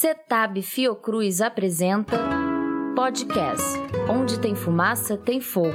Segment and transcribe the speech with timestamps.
[0.00, 2.16] Cetab Fiocruz apresenta
[2.94, 3.64] podcast
[4.08, 5.74] Onde tem fumaça, tem fogo.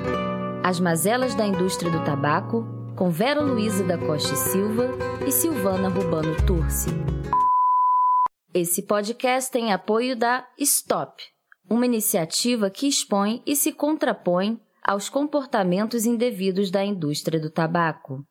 [0.63, 2.65] As mazelas da indústria do tabaco,
[2.95, 4.91] com Vera Luiza da Costa e Silva
[5.27, 6.89] e Silvana Rubano Turci.
[8.53, 11.21] Esse podcast tem apoio da Stop,
[11.69, 18.25] uma iniciativa que expõe e se contrapõe aos comportamentos indevidos da indústria do tabaco.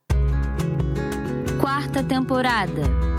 [1.60, 3.11] Quarta temporada.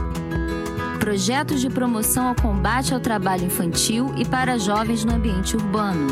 [1.04, 6.08] Projetos de promoção ao combate ao trabalho infantil e para jovens no ambiente urbano.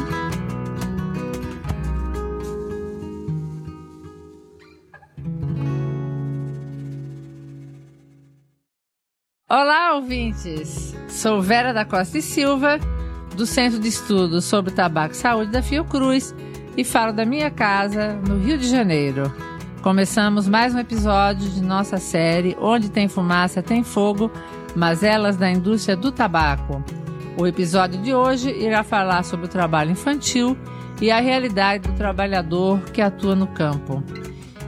[9.49, 10.93] Olá, ouvintes!
[11.07, 12.77] Sou Vera da Costa e Silva,
[13.37, 16.35] do Centro de Estudos sobre Tabaco e Saúde da Fiocruz,
[16.75, 19.33] e falo da minha casa, no Rio de Janeiro.
[19.81, 24.29] Começamos mais um episódio de nossa série Onde Tem Fumaça, Tem Fogo
[24.75, 26.83] Mazelas da Indústria do Tabaco.
[27.37, 30.57] O episódio de hoje irá falar sobre o trabalho infantil
[31.01, 34.03] e a realidade do trabalhador que atua no campo.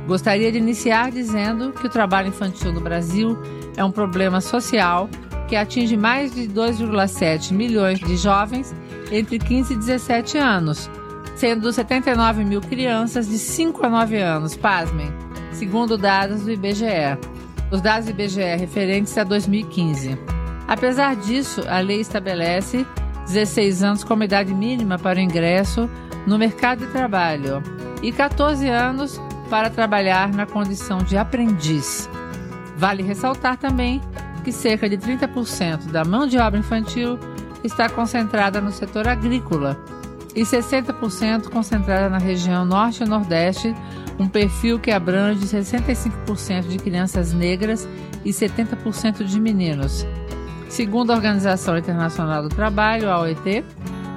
[0.08, 3.38] Gostaria de iniciar dizendo que o trabalho infantil no Brasil
[3.78, 5.10] é um problema social
[5.48, 8.74] que atinge mais de 2,7 milhões de jovens
[9.12, 10.90] entre 15 e 17 anos,
[11.36, 15.14] sendo 79 mil crianças de 5 a 9 anos, pasmem,
[15.52, 17.18] segundo dados do IBGE.
[17.74, 20.16] Os dados do IBGE referentes a 2015.
[20.68, 22.86] Apesar disso, a lei estabelece
[23.26, 25.90] 16 anos como idade mínima para o ingresso
[26.28, 27.64] no mercado de trabalho
[28.04, 32.08] e 14 anos para trabalhar na condição de aprendiz.
[32.78, 34.00] Vale ressaltar também
[34.44, 37.18] que cerca de 30% da mão de obra infantil
[37.64, 39.84] está concentrada no setor agrícola
[40.36, 43.74] e 60% concentrada na região norte e nordeste,
[44.20, 47.88] um perfil que abrange 65% de crianças negras
[48.24, 50.06] e 70% de meninos.
[50.70, 53.64] Segundo a Organização Internacional do Trabalho, a OIT,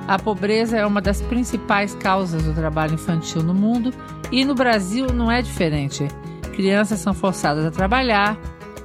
[0.08, 3.92] a pobreza é uma das principais causas do trabalho infantil no mundo
[4.30, 6.06] e no Brasil não é diferente.
[6.54, 8.38] Crianças são forçadas a trabalhar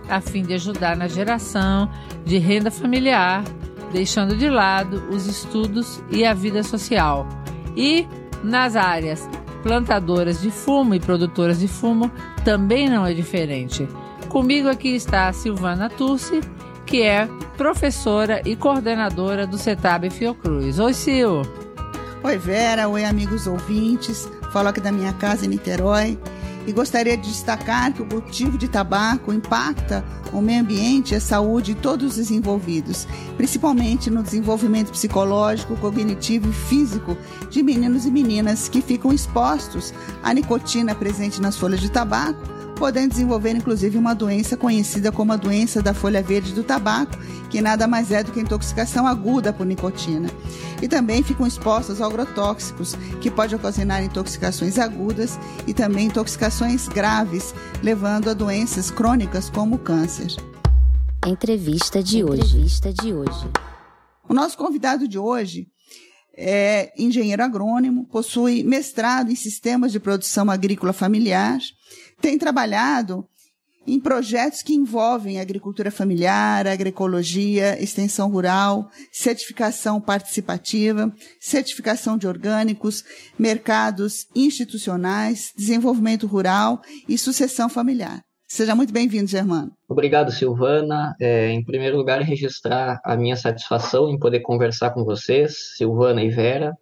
[0.09, 1.89] a fim de ajudar na geração
[2.25, 3.43] de renda familiar,
[3.93, 7.27] deixando de lado os estudos e a vida social.
[7.77, 8.05] E
[8.43, 9.29] nas áreas
[9.63, 12.11] plantadoras de fumo e produtoras de fumo
[12.43, 13.87] também não é diferente.
[14.29, 16.41] Comigo aqui está a Silvana Turci,
[16.85, 17.27] que é
[17.57, 20.79] professora e coordenadora do CETAB Fiocruz.
[20.79, 21.43] Oi, Sil.
[22.23, 22.87] Oi, Vera.
[22.87, 24.29] Oi, amigos ouvintes.
[24.51, 26.17] Falo aqui da minha casa em Niterói
[26.65, 31.21] e gostaria de destacar que o cultivo de tabaco impacta o meio ambiente e a
[31.21, 33.07] saúde de todos os envolvidos,
[33.37, 37.17] principalmente no desenvolvimento psicológico, cognitivo e físico
[37.49, 43.11] de meninos e meninas que ficam expostos à nicotina presente nas folhas de tabaco podendo
[43.11, 47.15] desenvolver inclusive uma doença conhecida como a doença da folha verde do tabaco,
[47.47, 50.27] que nada mais é do que intoxicação aguda por nicotina.
[50.81, 55.37] E também ficam expostas a agrotóxicos, que pode ocasionar intoxicações agudas
[55.67, 57.53] e também intoxicações graves,
[57.83, 60.35] levando a doenças crônicas como o câncer.
[61.27, 62.41] Entrevista de hoje.
[62.41, 63.47] Entrevista de hoje.
[64.27, 65.67] O nosso convidado de hoje
[66.35, 71.59] é engenheiro agrônomo, possui mestrado em sistemas de produção agrícola familiar,
[72.21, 73.27] tem trabalhado
[73.85, 83.03] em projetos que envolvem agricultura familiar, agroecologia, extensão rural, certificação participativa, certificação de orgânicos,
[83.39, 88.21] mercados institucionais, desenvolvimento rural e sucessão familiar.
[88.47, 89.71] Seja muito bem-vindo, Germano.
[89.87, 91.15] Obrigado, Silvana.
[91.19, 96.29] É, em primeiro lugar, registrar a minha satisfação em poder conversar com vocês, Silvana e
[96.29, 96.73] Vera.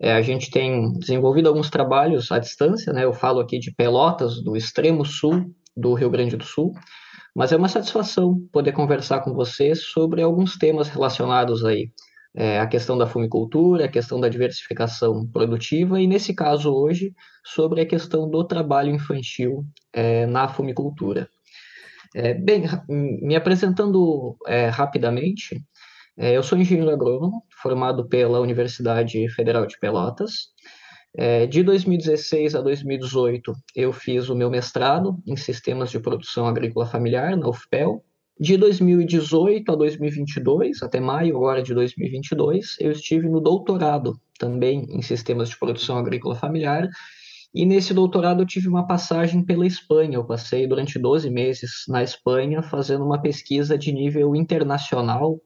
[0.00, 3.04] É, a gente tem desenvolvido alguns trabalhos à distância, né?
[3.04, 6.72] Eu falo aqui de Pelotas, do extremo sul do Rio Grande do Sul,
[7.34, 11.90] mas é uma satisfação poder conversar com vocês sobre alguns temas relacionados aí
[12.34, 17.80] é, a questão da fumicultura, a questão da diversificação produtiva e, nesse caso hoje, sobre
[17.80, 21.28] a questão do trabalho infantil é, na fumicultura.
[22.14, 25.62] É, bem, me apresentando é, rapidamente,
[26.16, 30.50] é, eu sou engenheiro agrônomo, formado pela Universidade Federal de Pelotas.
[31.16, 36.84] É, de 2016 a 2018, eu fiz o meu mestrado em Sistemas de Produção Agrícola
[36.84, 38.04] Familiar, na UFPEL.
[38.38, 45.00] De 2018 a 2022, até maio agora de 2022, eu estive no doutorado também em
[45.00, 46.86] Sistemas de Produção Agrícola Familiar.
[47.54, 50.16] E nesse doutorado eu tive uma passagem pela Espanha.
[50.16, 55.40] Eu passei durante 12 meses na Espanha fazendo uma pesquisa de nível internacional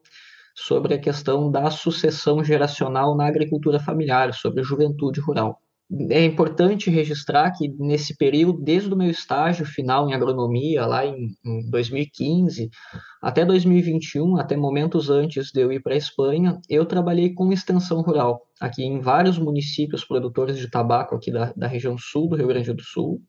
[0.55, 5.59] sobre a questão da sucessão geracional na agricultura familiar, sobre a juventude rural.
[6.11, 11.29] é importante registrar que nesse período, desde o meu estágio final em agronomia, lá em,
[11.43, 12.69] em 2015,
[13.21, 18.01] até 2021, até momentos antes de eu ir para a Espanha, eu trabalhei com extensão
[18.01, 22.47] rural, aqui em vários municípios produtores de tabaco aqui da, da região sul do Rio
[22.47, 23.19] Grande do Sul,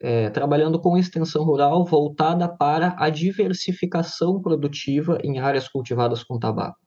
[0.00, 6.78] é, trabalhando com extensão rural voltada para a diversificação produtiva em áreas cultivadas com tabaco.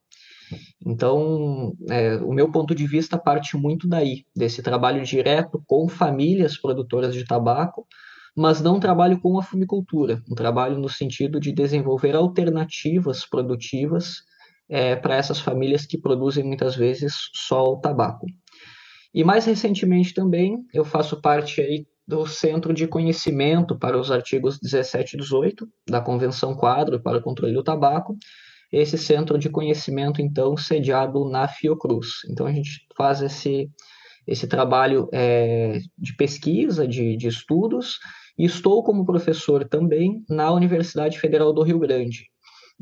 [0.86, 6.58] Então, é, o meu ponto de vista parte muito daí, desse trabalho direto com famílias
[6.58, 7.88] produtoras de tabaco,
[8.36, 14.24] mas não trabalho com a fumicultura, um trabalho no sentido de desenvolver alternativas produtivas
[14.70, 18.26] é, para essas famílias que produzem muitas vezes só o tabaco.
[19.14, 24.60] E mais recentemente também eu faço parte aí do Centro de Conhecimento para os artigos
[24.60, 28.18] 17 e 18 da Convenção Quadro para o Controle do Tabaco,
[28.70, 32.08] esse centro de conhecimento, então, sediado na Fiocruz.
[32.30, 33.72] Então, a gente faz esse,
[34.28, 37.98] esse trabalho é, de pesquisa, de, de estudos,
[38.38, 42.31] e estou como professor também na Universidade Federal do Rio Grande.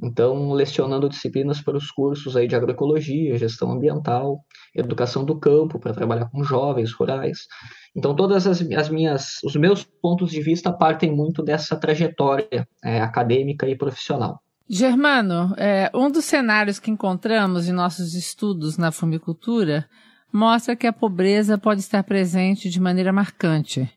[0.02, 4.40] Então, lecionando disciplinas para os cursos aí de agroecologia, gestão ambiental,
[4.74, 7.48] educação do campo, para trabalhar com jovens rurais.
[7.96, 13.02] Então, todas as, as, minhas, os meus pontos de vista partem muito dessa trajetória é,
[13.02, 14.42] acadêmica e profissional.
[14.70, 19.90] Germano, é, um dos cenários que encontramos em nossos estudos na fumicultura
[20.32, 23.90] mostra que a pobreza pode estar presente de maneira marcante.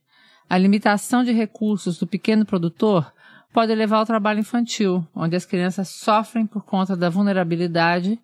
[0.48, 3.12] A limitação de recursos do pequeno produtor
[3.52, 8.18] pode levar ao trabalho infantil, onde as crianças sofrem por conta da vulnerabilidade,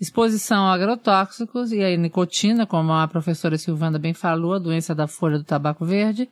[0.00, 5.06] exposição a agrotóxicos e a nicotina, como a professora Silvana bem falou, a doença da
[5.06, 6.28] folha do tabaco verde,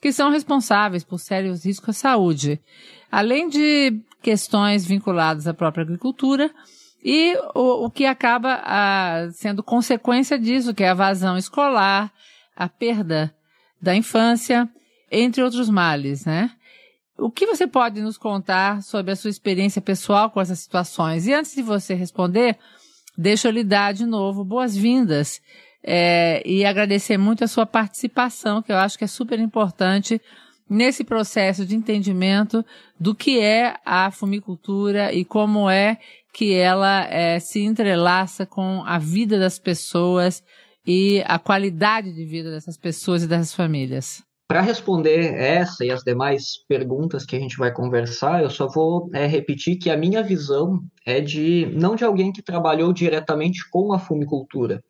[0.00, 2.60] que são responsáveis por sérios riscos à saúde,
[3.10, 6.50] além de questões vinculadas à própria agricultura
[7.02, 12.12] e o, o que acaba a, ah, sendo consequência disso, que é a vazão escolar,
[12.54, 13.34] a perda
[13.80, 14.68] da infância,
[15.10, 16.50] entre outros males, né?
[17.18, 21.26] O que você pode nos contar sobre a sua experiência pessoal com essas situações?
[21.26, 22.58] E antes de você responder,
[23.16, 25.40] deixa eu lhe dar de novo boas-vindas
[25.82, 30.20] é, e agradecer muito a sua participação, que eu acho que é super importante
[30.68, 32.64] nesse processo de entendimento
[32.98, 35.98] do que é a fumicultura e como é
[36.34, 40.42] que ela é, se entrelaça com a vida das pessoas
[40.86, 44.25] e a qualidade de vida dessas pessoas e dessas famílias.
[44.48, 49.10] Para responder essa e as demais perguntas que a gente vai conversar, eu só vou
[49.12, 53.92] é, repetir que a minha visão é de não de alguém que trabalhou diretamente com
[53.92, 54.80] a fumicultura,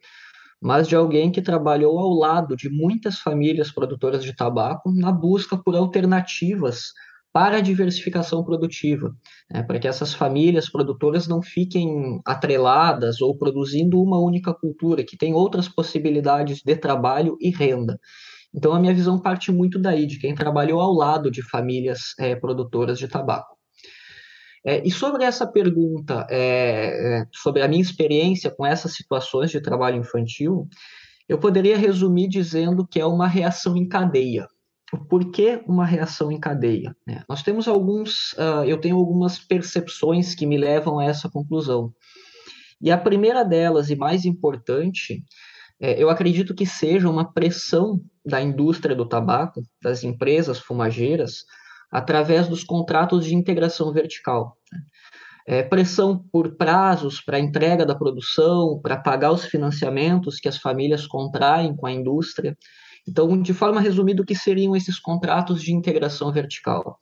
[0.60, 5.56] mas de alguém que trabalhou ao lado de muitas famílias produtoras de tabaco na busca
[5.56, 6.92] por alternativas
[7.32, 9.14] para a diversificação produtiva,
[9.50, 15.16] né, para que essas famílias produtoras não fiquem atreladas ou produzindo uma única cultura, que
[15.18, 17.98] tem outras possibilidades de trabalho e renda.
[18.56, 22.34] Então, a minha visão parte muito daí, de quem trabalhou ao lado de famílias é,
[22.34, 23.54] produtoras de tabaco.
[24.64, 29.60] É, e sobre essa pergunta, é, é, sobre a minha experiência com essas situações de
[29.60, 30.66] trabalho infantil,
[31.28, 34.48] eu poderia resumir dizendo que é uma reação em cadeia.
[35.08, 36.96] Por que uma reação em cadeia?
[37.08, 41.92] É, nós temos alguns, uh, eu tenho algumas percepções que me levam a essa conclusão.
[42.80, 45.22] E a primeira delas, e mais importante,
[45.80, 51.44] é, eu acredito que seja uma pressão da indústria do tabaco, das empresas fumageiras,
[51.90, 54.56] através dos contratos de integração vertical.
[55.46, 61.06] É, pressão por prazos para entrega da produção, para pagar os financiamentos que as famílias
[61.06, 62.58] contraem com a indústria.
[63.08, 66.98] Então, de forma resumida, o que seriam esses contratos de integração vertical?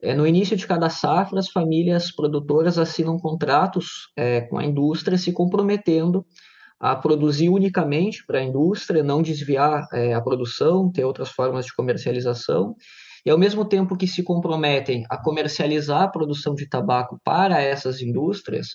[0.00, 5.18] É, no início de cada safra, as famílias produtoras assinam contratos é, com a indústria,
[5.18, 6.24] se comprometendo
[6.82, 11.72] a produzir unicamente para a indústria, não desviar é, a produção, ter outras formas de
[11.72, 12.74] comercialização,
[13.24, 18.02] e ao mesmo tempo que se comprometem a comercializar a produção de tabaco para essas
[18.02, 18.70] indústrias,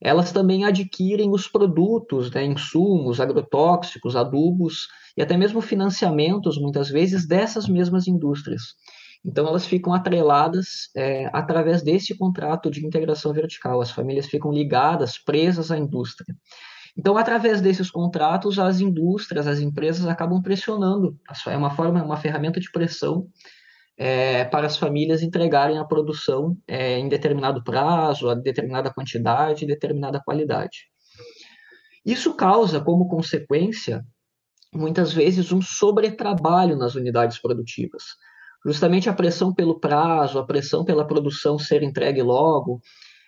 [0.00, 7.28] elas também adquirem os produtos, né, insumos, agrotóxicos, adubos e até mesmo financiamentos, muitas vezes,
[7.28, 8.62] dessas mesmas indústrias.
[9.22, 13.82] Então, elas ficam atreladas é, através desse contrato de integração vertical.
[13.82, 16.34] As famílias ficam ligadas, presas à indústria.
[16.96, 21.18] Então, através desses contratos, as indústrias, as empresas acabam pressionando.
[21.48, 23.26] É uma forma, uma ferramenta de pressão
[23.96, 30.20] é, para as famílias entregarem a produção é, em determinado prazo, a determinada quantidade, determinada
[30.24, 30.88] qualidade.
[32.04, 34.04] Isso causa, como consequência,
[34.72, 38.04] muitas vezes um sobretrabalho nas unidades produtivas.
[38.66, 42.80] Justamente a pressão pelo prazo, a pressão pela produção ser entregue logo,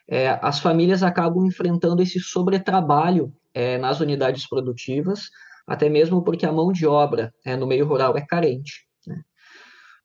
[0.08, 5.30] é, as famílias acabam enfrentando esse sobretrabalho é, nas unidades produtivas,
[5.66, 8.86] até mesmo porque a mão de obra é, no meio rural é carente.
[9.06, 9.20] Né?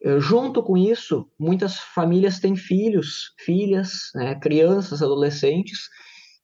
[0.03, 5.89] Eh, junto com isso, muitas famílias têm filhos, filhas, né, crianças, adolescentes,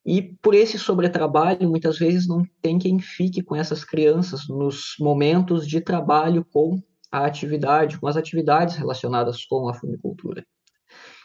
[0.05, 5.67] e por esse sobretrabalho, muitas vezes não tem quem fique com essas crianças nos momentos
[5.67, 10.45] de trabalho com a atividade, com as atividades relacionadas com a fumicultura.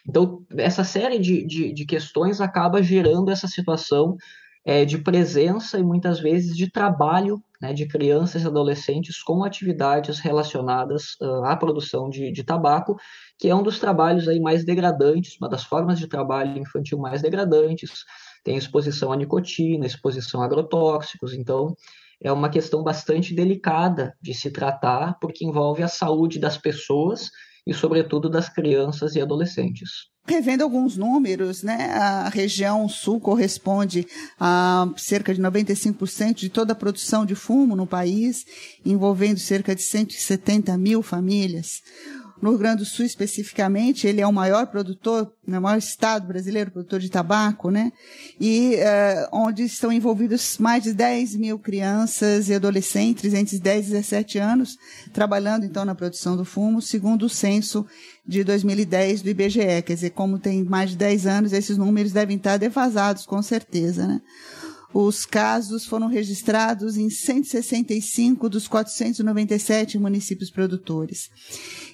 [0.09, 4.17] Então, essa série de, de, de questões acaba gerando essa situação
[4.65, 10.19] é, de presença e muitas vezes de trabalho né, de crianças e adolescentes com atividades
[10.19, 12.97] relacionadas uh, à produção de, de, tabaco,
[13.39, 17.23] que é um dos trabalhos aí mais degradantes, uma das formas de trabalho infantil mais
[17.23, 18.05] degradantes.
[18.45, 21.77] Tem exposição à nicotina, exposição a agrotóxicos, então
[22.21, 27.31] é uma questão bastante delicada de se tratar, porque envolve a saúde das pessoas
[27.67, 30.11] e, sobretudo, das crianças e adolescentes.
[30.25, 34.07] Revendo alguns números, né, a região sul corresponde
[34.39, 38.45] a cerca de 95% de toda a produção de fumo no país,
[38.87, 41.81] envolvendo cerca de 170 mil famílias
[42.43, 46.27] no Rio Grande do Sul especificamente, ele é o maior produtor, né, o maior estado
[46.27, 47.93] brasileiro produtor de tabaco, né?
[48.41, 53.91] E uh, onde estão envolvidos mais de 10 mil crianças e adolescentes entre 10 e
[53.93, 54.77] 17 anos,
[55.13, 57.87] trabalhando então na produção do fumo, segundo o censo
[58.27, 59.83] de 2010 do IBGE.
[59.87, 64.09] Quer dizer, como tem mais de 10 anos, esses números devem estar defasados, com certeza,
[64.09, 64.21] né?
[64.95, 71.31] Os casos foram registrados em 165 dos 497 municípios produtores.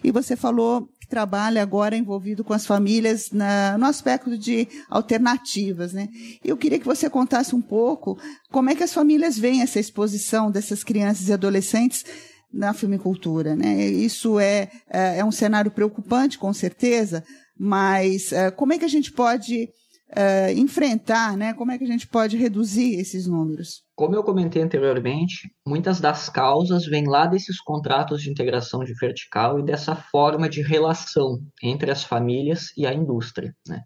[0.02, 5.92] E você falou que trabalha agora envolvido com as famílias na, no aspecto de alternativas,
[5.92, 6.08] né?
[6.44, 8.18] Eu queria que você contasse um pouco
[8.50, 12.04] como é que as famílias veem essa exposição dessas crianças e adolescentes
[12.52, 13.86] na filmicultura, né?
[13.86, 17.22] Isso é, é, é um cenário preocupante, com certeza,
[17.56, 19.68] mas é, como é que a gente pode
[20.10, 21.52] uh, enfrentar, né?
[21.54, 23.82] Como é que a gente pode reduzir esses números?
[23.94, 29.58] Como eu comentei anteriormente, muitas das causas vêm lá desses contratos de integração de vertical
[29.58, 33.82] e dessa forma de relação entre as famílias e a indústria, né?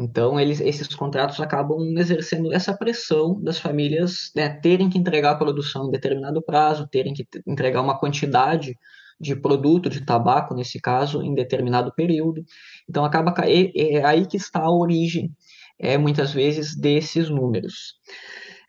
[0.00, 5.36] Então, eles, esses contratos acabam exercendo essa pressão das famílias né, terem que entregar a
[5.36, 8.78] produção em determinado prazo, terem que entregar uma quantidade
[9.20, 12.44] de produto de tabaco, nesse caso, em determinado período.
[12.88, 15.32] Então, acaba é, é aí que está a origem
[15.78, 17.94] é, muitas vezes, desses números.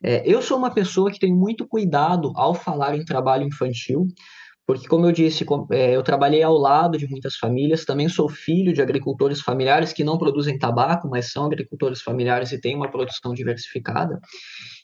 [0.03, 4.07] É, eu sou uma pessoa que tem muito cuidado ao falar em trabalho infantil,
[4.65, 8.71] porque, como eu disse, é, eu trabalhei ao lado de muitas famílias, também sou filho
[8.71, 13.33] de agricultores familiares que não produzem tabaco, mas são agricultores familiares e têm uma produção
[13.33, 14.19] diversificada.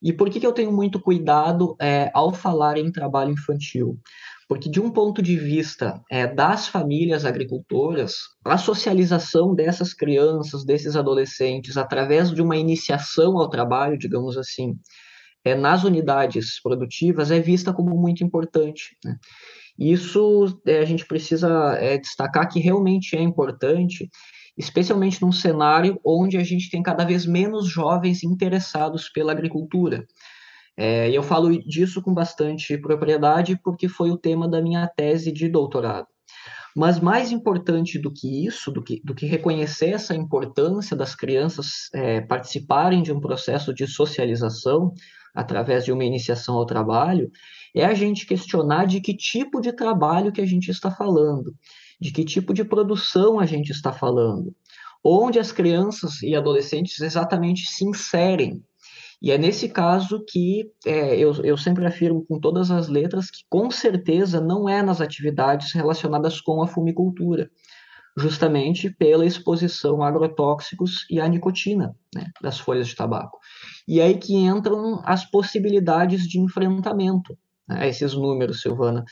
[0.01, 3.99] E por que, que eu tenho muito cuidado é, ao falar em trabalho infantil?
[4.47, 10.95] Porque, de um ponto de vista é, das famílias agricultoras, a socialização dessas crianças, desses
[10.95, 14.75] adolescentes, através de uma iniciação ao trabalho, digamos assim,
[15.43, 18.95] é, nas unidades produtivas, é vista como muito importante.
[19.03, 19.15] Né?
[19.77, 21.49] Isso é, a gente precisa
[21.79, 24.09] é, destacar que realmente é importante,
[24.55, 30.05] especialmente num cenário onde a gente tem cada vez menos jovens interessados pela agricultura.
[30.77, 35.47] É, eu falo disso com bastante propriedade porque foi o tema da minha tese de
[35.47, 36.07] doutorado.
[36.75, 41.89] Mas mais importante do que isso, do que, do que reconhecer essa importância das crianças
[41.93, 44.91] é, participarem de um processo de socialização
[45.33, 47.31] através de uma iniciação ao trabalho,
[47.73, 51.53] é a gente questionar de que tipo de trabalho que a gente está falando,
[51.99, 54.53] de que tipo de produção a gente está falando,
[55.03, 58.61] onde as crianças e adolescentes exatamente se inserem
[59.21, 63.43] e é nesse caso que é, eu, eu sempre afirmo com todas as letras que,
[63.49, 67.49] com certeza, não é nas atividades relacionadas com a fumicultura,
[68.17, 73.37] justamente pela exposição a agrotóxicos e à nicotina né, das folhas de tabaco.
[73.87, 79.03] E aí que entram as possibilidades de enfrentamento né, esses números, Silvana,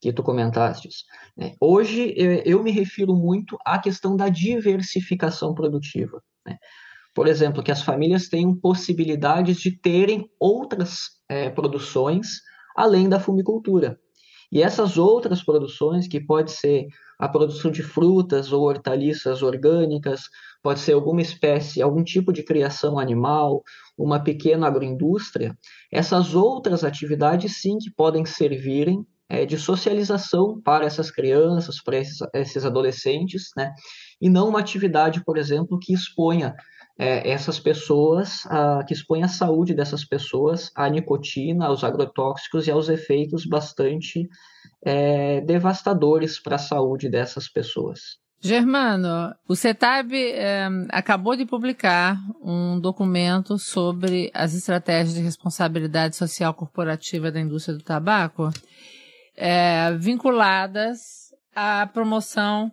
[0.00, 1.04] que tu comentastes.
[1.36, 1.54] Né.
[1.60, 6.22] Hoje eu me refiro muito à questão da diversificação produtiva.
[6.46, 6.58] Né?
[7.14, 12.40] Por exemplo, que as famílias tenham possibilidades de terem outras é, produções
[12.74, 13.98] além da fumicultura.
[14.50, 16.86] E essas outras produções, que pode ser
[17.18, 20.22] a produção de frutas ou hortaliças orgânicas,
[20.62, 23.62] pode ser alguma espécie, algum tipo de criação animal,
[23.96, 25.56] uma pequena agroindústria,
[25.90, 32.18] essas outras atividades sim que podem servirem é, de socialização para essas crianças, para esses,
[32.34, 33.72] esses adolescentes, né?
[34.20, 36.54] e não uma atividade, por exemplo, que exponha
[36.98, 38.42] é, essas pessoas,
[38.86, 44.28] que expõe a saúde dessas pessoas à nicotina, aos agrotóxicos e aos efeitos bastante
[44.84, 48.20] é, devastadores para a saúde dessas pessoas.
[48.44, 56.52] Germano, o CETAB é, acabou de publicar um documento sobre as estratégias de responsabilidade social
[56.52, 58.50] corporativa da indústria do tabaco,
[59.36, 62.72] é, vinculadas à promoção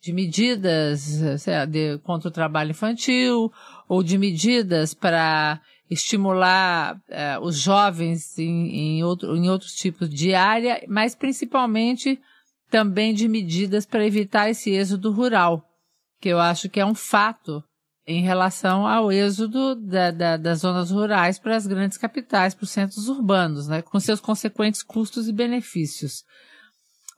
[0.00, 3.52] de medidas lá, de, contra o trabalho infantil
[3.88, 10.84] ou de medidas para estimular é, os jovens em, em, em outros tipos de área,
[10.86, 12.20] mas principalmente
[12.70, 15.64] também de medidas para evitar esse êxodo rural,
[16.20, 17.64] que eu acho que é um fato
[18.06, 22.70] em relação ao êxodo da, da, das zonas rurais para as grandes capitais, para os
[22.70, 26.24] centros urbanos, né, com seus consequentes custos e benefícios.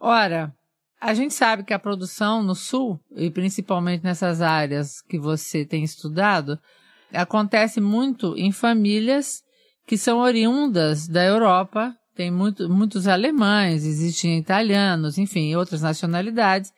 [0.01, 0.53] Ora,
[1.01, 5.83] a gente sabe que a produção no sul, e principalmente nessas áreas que você tem
[5.83, 6.59] estudado,
[7.13, 9.43] acontece muito em famílias
[9.87, 11.97] que são oriundas da Europa.
[12.15, 16.71] Tem muito, muitos alemães, existem italianos, enfim, outras nacionalidades,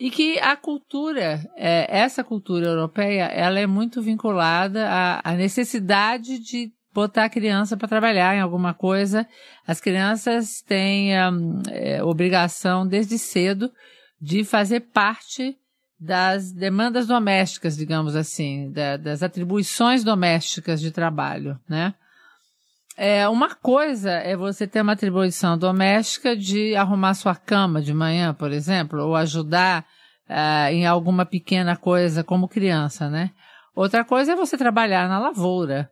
[0.00, 6.38] e que a cultura, é, essa cultura europeia, ela é muito vinculada à, à necessidade
[6.38, 9.26] de botar a criança para trabalhar em alguma coisa.
[9.66, 13.70] As crianças têm um, é, obrigação desde cedo
[14.20, 15.56] de fazer parte
[15.98, 21.94] das demandas domésticas, digamos assim, da, das atribuições domésticas de trabalho, né?
[22.96, 28.32] É, uma coisa é você ter uma atribuição doméstica de arrumar sua cama de manhã,
[28.32, 29.84] por exemplo, ou ajudar
[30.30, 33.32] uh, em alguma pequena coisa como criança, né?
[33.74, 35.90] Outra coisa é você trabalhar na lavoura.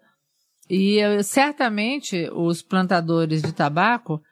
[0.69, 4.23] E certamente os plantadores de tabaco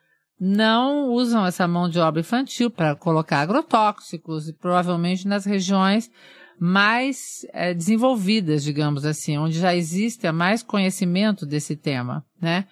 [0.40, 6.10] não usam essa mão de obra infantil para colocar agrotóxicos e provavelmente nas regiões
[6.58, 12.66] mais é, desenvolvidas, digamos assim, onde já existe mais conhecimento desse tema, né?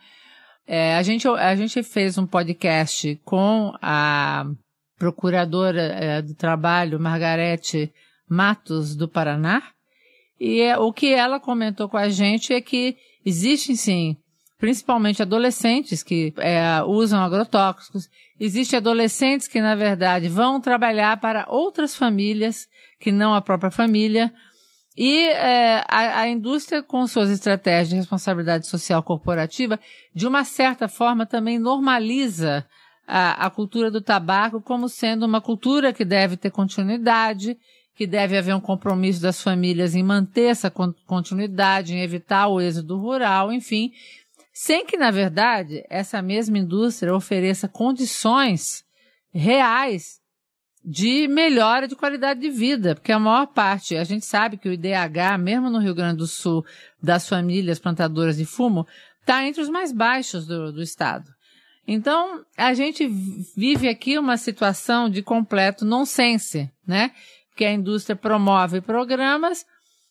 [0.67, 4.45] É, a, gente, a gente fez um podcast com a
[4.99, 7.91] procuradora é, do trabalho, Margarete
[8.29, 9.63] Matos, do Paraná,
[10.39, 14.17] e é, o que ela comentou com a gente é que existem, sim,
[14.59, 18.09] principalmente adolescentes que é, usam agrotóxicos,
[18.39, 22.67] existem adolescentes que, na verdade, vão trabalhar para outras famílias
[22.99, 24.33] que não a própria família.
[24.97, 29.79] E é, a, a, indústria, com suas estratégias de responsabilidade social corporativa,
[30.13, 32.67] de uma certa forma também normaliza
[33.07, 37.57] a, a cultura do tabaco como sendo uma cultura que deve ter continuidade,
[37.99, 42.97] que deve haver um compromisso das famílias em manter essa continuidade, em evitar o êxodo
[42.97, 43.91] rural, enfim,
[44.53, 48.85] sem que, na verdade, essa mesma indústria ofereça condições
[49.35, 50.21] reais
[50.85, 54.73] de melhora de qualidade de vida, porque a maior parte, a gente sabe que o
[54.73, 56.65] IDH, mesmo no Rio Grande do Sul,
[57.03, 58.87] das famílias plantadoras de fumo,
[59.23, 61.29] está entre os mais baixos do, do estado.
[61.85, 63.09] Então, a gente
[63.57, 67.11] vive aqui uma situação de completo nonsense, né?
[67.59, 69.67] Que a indústria promove programas,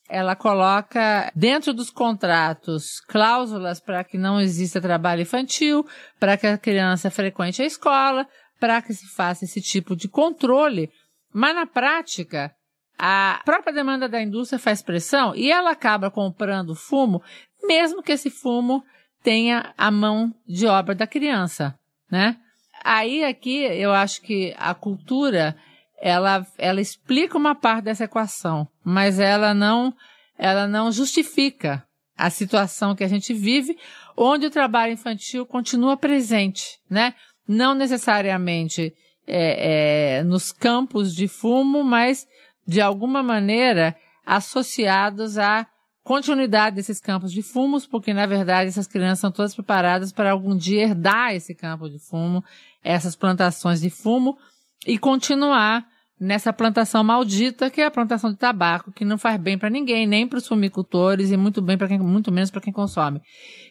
[0.09, 5.87] ela coloca dentro dos contratos cláusulas para que não exista trabalho infantil,
[6.19, 8.27] para que a criança frequente a escola,
[8.59, 10.91] para que se faça esse tipo de controle,
[11.33, 12.51] mas na prática,
[12.99, 17.23] a própria demanda da indústria faz pressão e ela acaba comprando fumo,
[17.63, 18.83] mesmo que esse fumo
[19.23, 21.79] tenha a mão de obra da criança,
[22.11, 22.35] né?
[22.83, 25.55] Aí aqui eu acho que a cultura
[25.97, 29.93] ela, ela explica uma parte dessa equação, mas ela não
[30.37, 31.83] ela não justifica
[32.15, 33.75] a situação que a gente vive,
[34.15, 37.15] onde o trabalho infantil continua presente, né?
[37.47, 38.93] não necessariamente
[39.25, 42.27] é, é, nos campos de fumo, mas
[42.67, 45.65] de alguma maneira associados à
[46.03, 50.55] continuidade desses campos de fumos, porque na verdade essas crianças são todas preparadas para algum
[50.55, 52.43] dia herdar esse campo de fumo,
[52.83, 54.37] essas plantações de fumo
[54.85, 55.85] e continuar
[56.19, 60.07] nessa plantação maldita que é a plantação de tabaco, que não faz bem para ninguém,
[60.07, 63.21] nem para os fumicultores e muito bem para quem, muito menos para quem consome.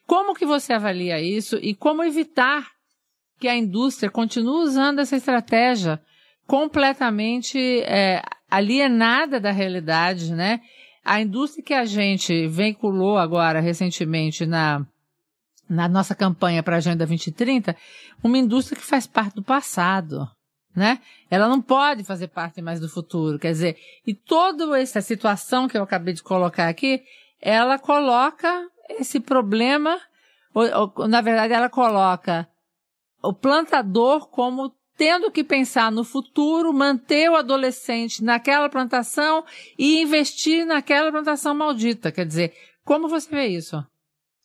[0.07, 2.69] Como que você avalia isso e como evitar
[3.38, 6.01] que a indústria continua usando essa estratégia
[6.47, 10.61] completamente é, alienada da realidade, né?
[11.05, 14.87] A indústria que a gente vinculou agora recentemente na,
[15.69, 17.77] na nossa campanha para a Agenda 2030,
[18.23, 20.29] uma indústria que faz parte do passado,
[20.76, 21.00] né?
[21.30, 25.76] Ela não pode fazer parte mais do futuro, quer dizer, e toda essa situação que
[25.76, 27.02] eu acabei de colocar aqui,
[27.40, 29.98] ela coloca esse problema,
[30.52, 32.46] ou, ou, na verdade ela coloca
[33.22, 39.44] o plantador como tendo que pensar no futuro, manter o adolescente naquela plantação
[39.78, 42.10] e investir naquela plantação maldita.
[42.10, 43.84] Quer dizer, como você vê isso?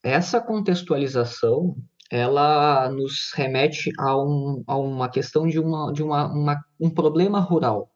[0.03, 1.75] Essa contextualização,
[2.11, 7.39] ela nos remete a, um, a uma questão de, uma, de uma, uma, um problema
[7.39, 7.89] rural.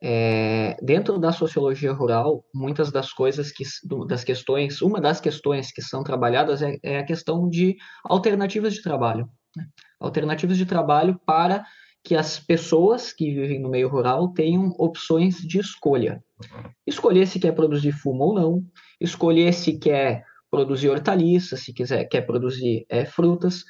[0.00, 3.64] É, dentro da sociologia rural, muitas das coisas que
[4.06, 8.82] das questões, uma das questões que são trabalhadas é, é a questão de alternativas de
[8.82, 9.66] trabalho, né?
[9.98, 11.64] alternativas de trabalho para
[12.04, 16.22] que as pessoas que vivem no meio rural tenham opções de escolha.
[16.86, 18.64] Escolher se quer produzir fumo ou não,
[19.00, 23.64] escolher se quer produzir hortaliças, se quiser quer produzir é, frutas.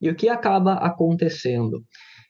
[0.00, 1.84] E o que acaba acontecendo?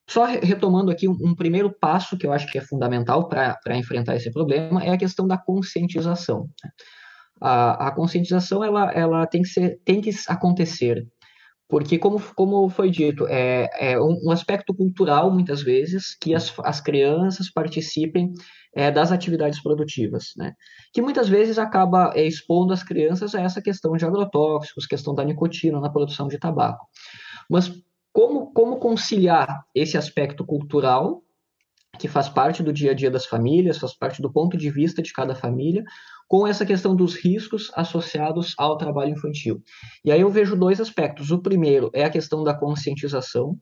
[0.08, 4.16] Só retomando aqui um, um, primeiro passo que eu acho que é fundamental para enfrentar
[4.16, 6.48] esse problema é a questão da conscientização.
[6.64, 6.70] Né?
[7.40, 11.06] A, a conscientização ela, ela tem, que ser, tem que acontecer,
[11.68, 16.52] porque, como, como foi dito, é, é um, um aspecto cultural, muitas vezes, que as,
[16.64, 18.32] as crianças participem
[18.74, 20.54] é, das atividades produtivas, né?
[20.92, 25.24] que muitas vezes acaba é, expondo as crianças a essa questão de agrotóxicos, questão da
[25.24, 26.86] nicotina na produção de tabaco.
[27.50, 27.70] Mas
[28.12, 31.22] como, como conciliar esse aspecto cultural,
[31.98, 35.02] que faz parte do dia a dia das famílias, faz parte do ponto de vista
[35.02, 35.82] de cada família,
[36.28, 39.62] com essa questão dos riscos associados ao trabalho infantil.
[40.04, 41.30] E aí eu vejo dois aspectos.
[41.30, 43.56] O primeiro é a questão da conscientização,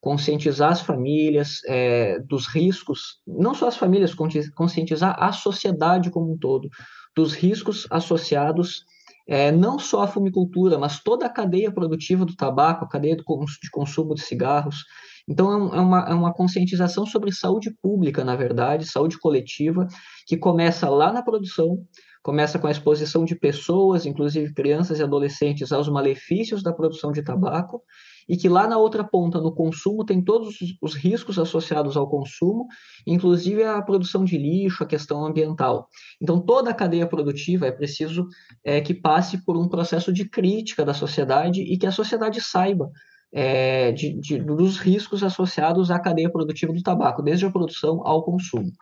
[0.00, 4.14] conscientizar as famílias é, dos riscos, não só as famílias,
[4.54, 6.68] conscientizar a sociedade como um todo,
[7.14, 8.84] dos riscos associados
[9.26, 13.24] é, não só a fumicultura, mas toda a cadeia produtiva do tabaco, a cadeia de
[13.72, 14.84] consumo de cigarros.
[15.28, 19.86] Então, é, é, uma, é uma conscientização sobre saúde pública, na verdade, saúde coletiva,
[20.26, 21.84] que começa lá na produção,
[22.22, 27.22] começa com a exposição de pessoas, inclusive crianças e adolescentes, aos malefícios da produção de
[27.22, 27.82] tabaco,
[28.28, 32.66] e que lá na outra ponta, no consumo, tem todos os riscos associados ao consumo,
[33.06, 35.88] inclusive a produção de lixo, a questão ambiental.
[36.20, 38.26] Então, toda a cadeia produtiva é preciso
[38.64, 42.90] é, que passe por um processo de crítica da sociedade e que a sociedade saiba
[43.38, 48.24] é, de, de, dos riscos associados à cadeia produtiva do tabaco, desde a produção ao
[48.24, 48.72] consumo.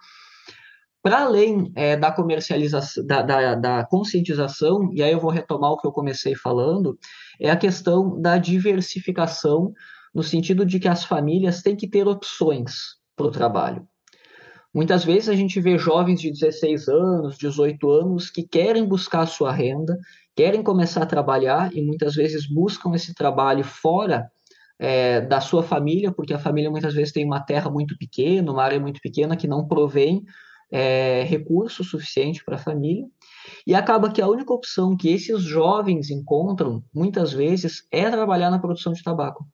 [1.03, 5.77] Para além é, da comercialização, da, da, da, conscientização, e aí eu vou retomar o
[5.77, 6.97] que eu comecei falando,
[7.41, 9.73] é a questão da diversificação,
[10.15, 13.85] no sentido de que as famílias têm que ter opções para o trabalho.
[14.73, 19.27] Muitas vezes a gente vê jovens de 16 anos, 18 anos, que querem buscar a
[19.27, 19.99] sua renda,
[20.37, 24.31] querem começar a trabalhar e muitas vezes buscam esse trabalho fora
[24.79, 28.63] é, da sua família, porque a família muitas vezes tem uma terra muito pequena, uma
[28.63, 30.25] área muito pequena que não provém
[30.71, 33.07] é, recurso suficiente para a família.
[33.67, 38.59] E acaba que a única opção que esses jovens encontram, muitas vezes, é trabalhar na
[38.59, 39.47] produção de tabaco.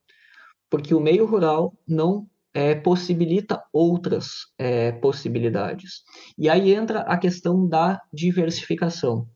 [0.70, 6.02] Porque o meio rural não é, possibilita outras é, possibilidades.
[6.38, 9.28] E aí entra a questão da diversificação.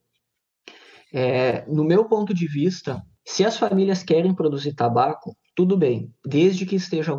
[1.12, 6.66] É, no meu ponto de vista, se as famílias querem produzir tabaco, tudo bem, desde
[6.66, 7.12] que esteja,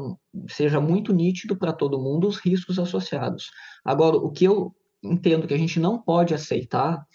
[0.50, 3.50] seja muito nítido para todo mundo os riscos associados.
[3.84, 7.06] Agora, o que eu entendo que a gente não pode aceitar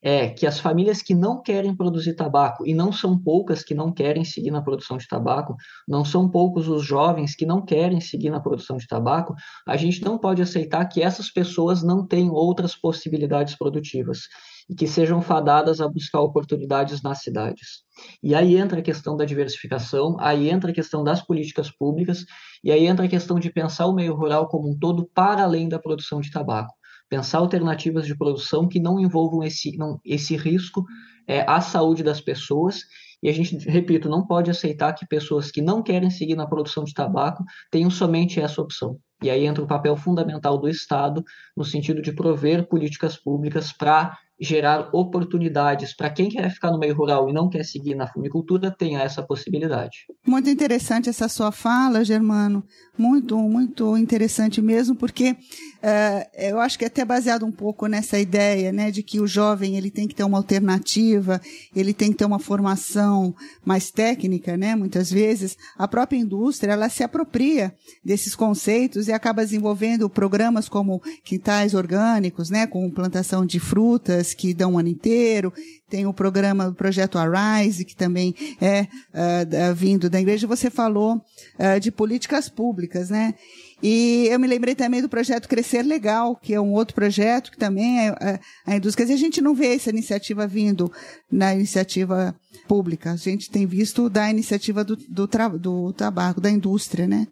[0.00, 3.92] é que as famílias que não querem produzir tabaco, e não são poucas que não
[3.92, 5.56] querem seguir na produção de tabaco,
[5.86, 9.34] não são poucos os jovens que não querem seguir na produção de tabaco,
[9.66, 14.20] a gente não pode aceitar que essas pessoas não tenham outras possibilidades produtivas
[14.68, 17.82] e que sejam fadadas a buscar oportunidades nas cidades.
[18.22, 22.24] E aí entra a questão da diversificação, aí entra a questão das políticas públicas,
[22.62, 25.68] e aí entra a questão de pensar o meio rural como um todo para além
[25.68, 26.77] da produção de tabaco.
[27.08, 30.84] Pensar alternativas de produção que não envolvam esse, não, esse risco
[31.26, 32.82] é, à saúde das pessoas
[33.22, 36.84] e a gente, repito, não pode aceitar que pessoas que não querem seguir na produção
[36.84, 38.98] de tabaco tenham somente essa opção.
[39.22, 41.24] E aí entra o papel fundamental do Estado
[41.56, 46.94] no sentido de prover políticas públicas para gerar oportunidades para quem quer ficar no meio
[46.94, 50.06] rural e não quer seguir na fumicultura tenha essa possibilidade.
[50.26, 52.64] Muito interessante essa sua fala, Germano.
[52.96, 58.18] Muito, muito interessante mesmo, porque uh, eu acho que é até baseado um pouco nessa
[58.18, 61.40] ideia, né, de que o jovem ele tem que ter uma alternativa,
[61.74, 64.74] ele tem que ter uma formação mais técnica, né?
[64.74, 67.72] Muitas vezes a própria indústria ela se apropria
[68.04, 74.54] desses conceitos e acaba desenvolvendo programas como quintais orgânicos, né, com plantação de frutas que
[74.54, 75.52] dão um ano inteiro,
[75.88, 80.46] tem o programa, o projeto Arise, que também é uh, vindo da igreja.
[80.46, 83.34] Você falou uh, de políticas públicas, né?
[83.82, 87.56] E eu me lembrei também do projeto Crescer Legal, que é um outro projeto que
[87.56, 89.14] também é, é a indústria.
[89.14, 90.92] A gente não vê essa iniciativa vindo
[91.30, 92.34] na iniciativa
[92.66, 93.12] pública.
[93.12, 97.28] A gente tem visto da iniciativa do, do, do tabaco, da indústria, né?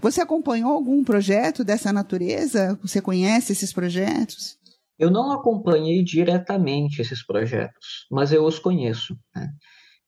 [0.00, 2.78] Você acompanhou algum projeto dessa natureza?
[2.82, 4.58] Você conhece esses projetos?
[5.00, 9.16] Eu não acompanhei diretamente esses projetos, mas eu os conheço.
[9.34, 9.48] Né?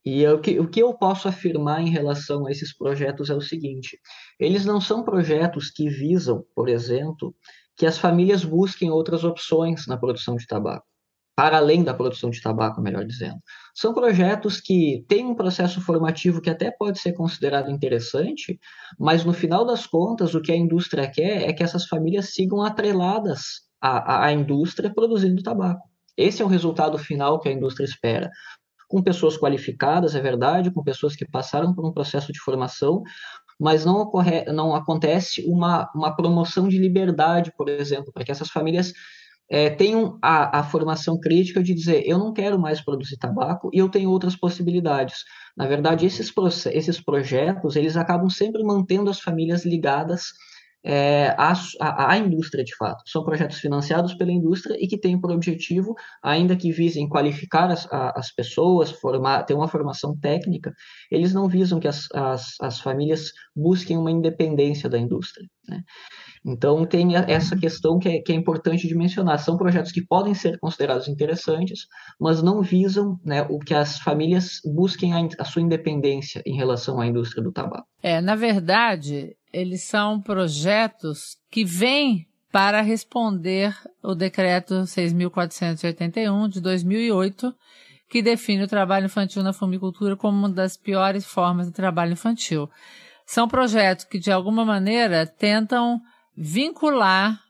[0.04, 3.40] E o que, o que eu posso afirmar em relação a esses projetos é o
[3.40, 3.98] seguinte:
[4.38, 7.34] eles não são projetos que visam, por exemplo,
[7.74, 10.84] que as famílias busquem outras opções na produção de tabaco,
[11.34, 13.40] para além da produção de tabaco, melhor dizendo.
[13.74, 18.60] São projetos que têm um processo formativo que até pode ser considerado interessante,
[19.00, 22.60] mas no final das contas, o que a indústria quer é que essas famílias sigam
[22.60, 25.82] atreladas à, à indústria produzindo tabaco.
[26.16, 28.30] Esse é o resultado final que a indústria espera
[28.88, 33.02] com pessoas qualificadas, é verdade, com pessoas que passaram por um processo de formação,
[33.58, 38.50] mas não, ocorre, não acontece uma, uma promoção de liberdade, por exemplo, para que essas
[38.50, 38.92] famílias
[39.50, 43.78] é, tenham a, a, formação crítica de dizer eu não quero mais produzir tabaco e
[43.78, 45.24] eu tenho outras possibilidades.
[45.56, 46.32] Na verdade, esses,
[46.66, 50.32] esses projetos eles acabam sempre mantendo as famílias ligadas
[50.84, 53.02] é, à, indústria de fato.
[53.06, 57.86] São projetos financiados pela indústria e que têm por objetivo, ainda que visem qualificar as,
[57.90, 60.74] as pessoas, formar, ter uma formação técnica,
[61.10, 65.48] eles não visam que as, as, as famílias busquem uma independência da indústria.
[65.68, 65.82] Né?
[66.44, 69.38] Então, tem essa questão que é, que é, importante de mencionar.
[69.38, 71.86] São projetos que podem ser considerados interessantes,
[72.20, 77.00] mas não visam né, o que as famílias busquem a, a, sua independência em relação
[77.00, 77.86] à indústria do tabaco.
[78.02, 87.54] É, na verdade, eles são projetos que vêm para responder o decreto 6.481 de 2008,
[88.10, 92.68] que define o trabalho infantil na fumicultura como uma das piores formas de trabalho infantil.
[93.24, 95.98] São projetos que, de alguma maneira, tentam
[96.36, 97.40] vincular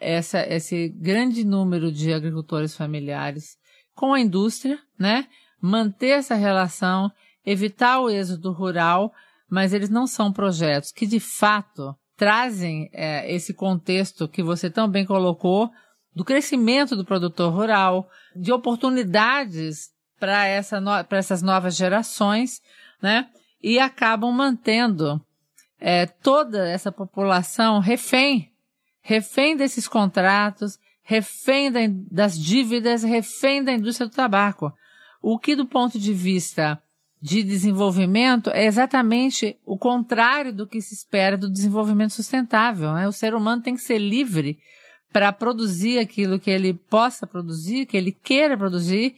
[0.00, 3.56] essa, esse grande número de agricultores familiares
[3.94, 5.28] com a indústria, né?
[5.60, 7.10] Manter essa relação,
[7.46, 9.12] evitar o êxodo rural,
[9.48, 14.88] mas eles não são projetos que de fato trazem é, esse contexto que você tão
[14.88, 15.70] bem colocou
[16.14, 22.60] do crescimento do produtor rural, de oportunidades para essa no, essas novas gerações,
[23.00, 23.28] né?
[23.62, 25.24] E acabam mantendo
[25.84, 28.52] é, toda essa população refém,
[29.00, 34.72] refém desses contratos, refém da, das dívidas, refém da indústria do tabaco.
[35.20, 36.80] O que do ponto de vista
[37.20, 42.92] de desenvolvimento é exatamente o contrário do que se espera do desenvolvimento sustentável.
[42.92, 43.08] Né?
[43.08, 44.60] O ser humano tem que ser livre
[45.12, 49.16] para produzir aquilo que ele possa produzir, que ele queira produzir,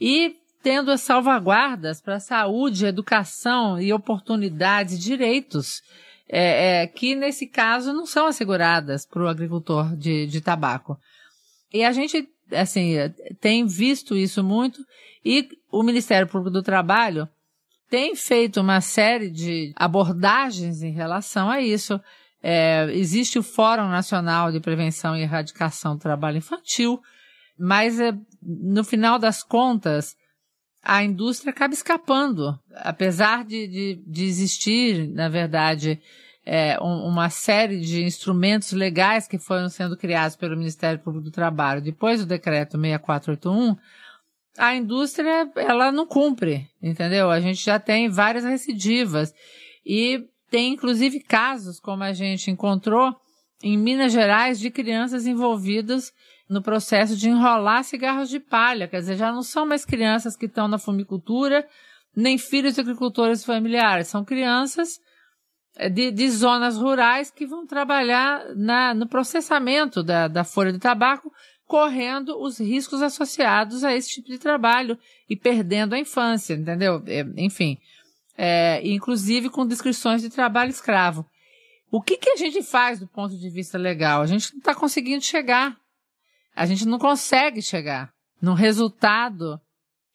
[0.00, 5.82] e tendo as salvaguardas para saúde, educação e oportunidades, direitos
[6.28, 10.98] é, é, que nesse caso não são asseguradas para o agricultor de, de tabaco.
[11.72, 12.94] E a gente, assim,
[13.40, 14.84] tem visto isso muito
[15.24, 17.28] e o Ministério Público do Trabalho
[17.88, 22.00] tem feito uma série de abordagens em relação a isso.
[22.42, 27.00] É, existe o Fórum Nacional de Prevenção e Erradicação do Trabalho Infantil,
[27.58, 28.12] mas é,
[28.42, 30.16] no final das contas,
[30.88, 36.00] a indústria acaba escapando, apesar de, de, de existir, na verdade,
[36.44, 41.32] é, um, uma série de instrumentos legais que foram sendo criados pelo Ministério Público do
[41.32, 43.76] Trabalho depois do decreto 6481,
[44.56, 47.32] a indústria ela não cumpre, entendeu?
[47.32, 49.34] A gente já tem várias recidivas
[49.84, 53.12] e tem inclusive casos como a gente encontrou
[53.60, 56.12] em Minas Gerais de crianças envolvidas
[56.48, 58.88] no processo de enrolar cigarros de palha.
[58.88, 61.66] Quer dizer, já não são mais crianças que estão na fumicultura,
[62.14, 64.08] nem filhos de agricultores familiares.
[64.08, 65.00] São crianças
[65.76, 70.78] eh, de, de zonas rurais que vão trabalhar na, no processamento da, da folha de
[70.78, 71.32] tabaco,
[71.66, 74.96] correndo os riscos associados a esse tipo de trabalho
[75.28, 77.02] e perdendo a infância, entendeu?
[77.06, 77.76] É, enfim,
[78.38, 81.26] é, inclusive com descrições de trabalho escravo.
[81.90, 84.22] O que, que a gente faz do ponto de vista legal?
[84.22, 85.76] A gente não está conseguindo chegar
[86.56, 89.60] a gente não consegue chegar num resultado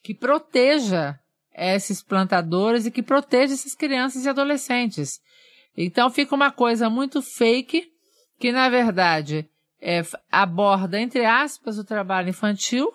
[0.01, 1.19] que proteja
[1.53, 5.19] esses plantadores e que proteja essas crianças e adolescentes.
[5.77, 7.87] Então fica uma coisa muito fake
[8.39, 9.47] que, na verdade,
[9.79, 10.01] é,
[10.31, 12.91] aborda, entre aspas, o trabalho infantil,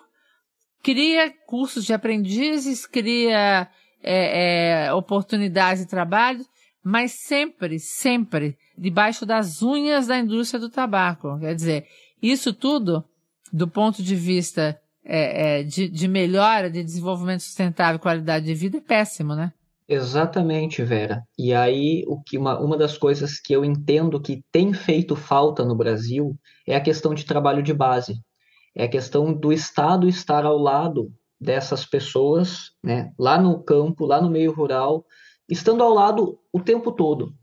[0.83, 3.69] cria cursos de aprendizes, cria
[4.03, 6.45] é, é, oportunidades de trabalho,
[6.83, 11.39] mas sempre, sempre debaixo das unhas da indústria do tabaco.
[11.39, 11.87] Quer dizer,
[12.21, 13.05] isso tudo
[13.51, 18.53] do ponto de vista é, é, de, de melhora, de desenvolvimento sustentável e qualidade de
[18.53, 19.53] vida, é péssimo, né?
[19.87, 21.23] Exatamente, Vera.
[21.37, 25.63] E aí, o que uma, uma das coisas que eu entendo que tem feito falta
[25.63, 28.19] no Brasil é a questão de trabalho de base.
[28.75, 34.21] É a questão do Estado estar ao lado dessas pessoas, né, lá no campo, lá
[34.21, 35.05] no meio rural,
[35.47, 37.33] estando ao lado o tempo todo.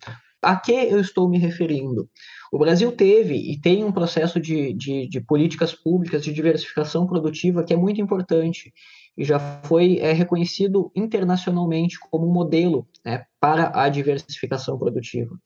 [0.43, 2.11] A que eu estou me referindo?
[2.53, 7.65] O Brasil teve e tem um processo de, de, de políticas públicas de diversificação produtiva
[7.65, 8.73] que é muito importante
[9.17, 15.37] e já foi é, reconhecido internacionalmente como um modelo né, para a diversificação produtiva.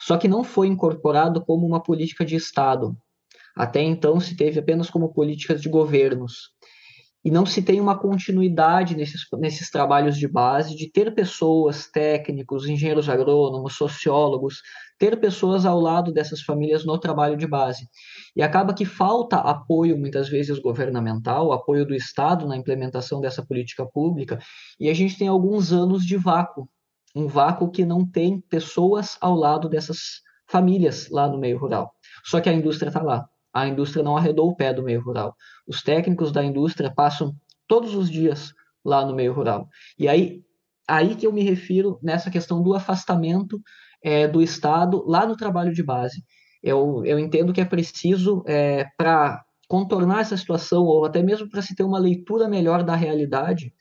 [0.00, 2.96] Só que não foi incorporado como uma política de Estado.
[3.56, 6.50] Até então se teve apenas como políticas de governos.
[7.26, 12.68] E não se tem uma continuidade nesses, nesses trabalhos de base, de ter pessoas, técnicos,
[12.68, 14.62] engenheiros agrônomos, sociólogos,
[14.96, 17.88] ter pessoas ao lado dessas famílias no trabalho de base.
[18.36, 23.84] E acaba que falta apoio, muitas vezes, governamental, apoio do Estado na implementação dessa política
[23.84, 24.38] pública,
[24.78, 26.68] e a gente tem alguns anos de vácuo
[27.12, 31.90] um vácuo que não tem pessoas ao lado dessas famílias lá no meio rural.
[32.22, 33.26] Só que a indústria está lá.
[33.56, 35.34] A indústria não arredou o pé do meio rural.
[35.66, 37.34] Os técnicos da indústria passam
[37.66, 38.52] todos os dias
[38.84, 39.66] lá no meio rural.
[39.98, 40.42] E aí,
[40.86, 43.58] aí que eu me refiro nessa questão do afastamento
[44.02, 46.22] é, do Estado lá no trabalho de base.
[46.62, 51.62] Eu, eu entendo que é preciso, é, para contornar essa situação, ou até mesmo para
[51.62, 53.72] se ter uma leitura melhor da realidade,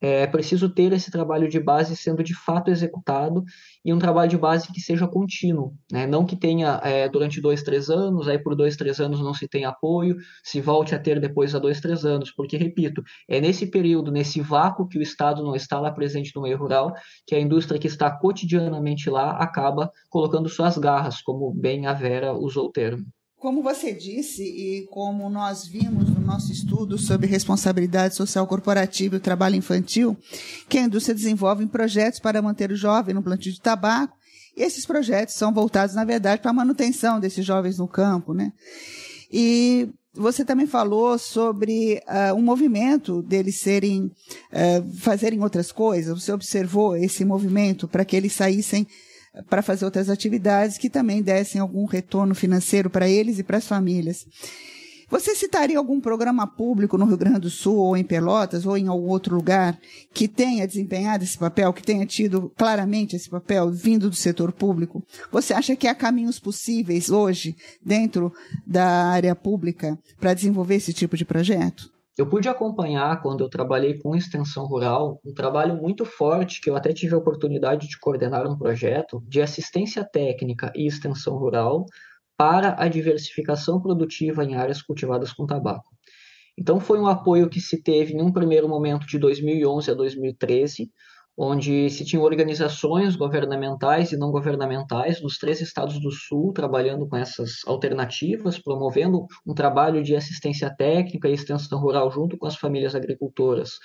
[0.00, 3.44] é preciso ter esse trabalho de base sendo de fato executado
[3.84, 6.06] e um trabalho de base que seja contínuo, né?
[6.06, 9.48] não que tenha é, durante dois, três anos, aí por dois, três anos não se
[9.48, 13.66] tem apoio, se volte a ter depois a dois, três anos, porque, repito, é nesse
[13.66, 16.92] período, nesse vácuo que o Estado não está lá presente no meio rural,
[17.26, 22.32] que a indústria que está cotidianamente lá acaba colocando suas garras, como bem a Vera
[22.32, 23.04] usou o termo.
[23.38, 29.18] Como você disse e como nós vimos no nosso estudo sobre responsabilidade social corporativa e
[29.18, 30.16] o trabalho infantil,
[30.68, 34.16] que a indústria desenvolve projetos para manter o jovem no plantio de tabaco,
[34.56, 38.52] e esses projetos são voltados, na verdade, para a manutenção desses jovens no campo, né?
[39.30, 46.24] E você também falou sobre uh, um movimento deles serem, uh, fazerem outras coisas.
[46.24, 48.84] Você observou esse movimento para que eles saíssem
[49.48, 53.66] para fazer outras atividades que também dessem algum retorno financeiro para eles e para as
[53.66, 54.26] famílias.
[55.10, 58.88] Você citaria algum programa público no Rio Grande do Sul, ou em Pelotas, ou em
[58.88, 59.78] algum outro lugar,
[60.12, 65.02] que tenha desempenhado esse papel, que tenha tido claramente esse papel vindo do setor público?
[65.32, 68.30] Você acha que há caminhos possíveis hoje, dentro
[68.66, 71.90] da área pública, para desenvolver esse tipo de projeto?
[72.18, 76.76] Eu pude acompanhar, quando eu trabalhei com extensão rural, um trabalho muito forte, que eu
[76.76, 81.86] até tive a oportunidade de coordenar um projeto de assistência técnica e extensão rural
[82.36, 85.88] para a diversificação produtiva em áreas cultivadas com tabaco.
[86.58, 90.90] Então, foi um apoio que se teve em um primeiro momento de 2011 a 2013,
[91.40, 97.16] onde se tinham organizações governamentais e não governamentais dos três estados do Sul trabalhando com
[97.16, 102.96] essas alternativas, promovendo um trabalho de assistência técnica e extensão rural junto com as famílias
[102.96, 103.78] agricultoras,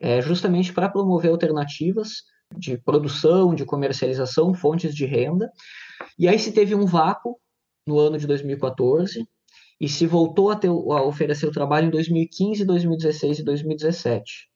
[0.00, 2.24] é, justamente para promover alternativas
[2.58, 5.48] de produção, de comercialização, fontes de renda.
[6.18, 7.38] E aí se teve um vácuo
[7.86, 9.24] no ano de 2014
[9.80, 14.55] e se voltou a, ter, a oferecer o trabalho em 2015, 2016 e 2017.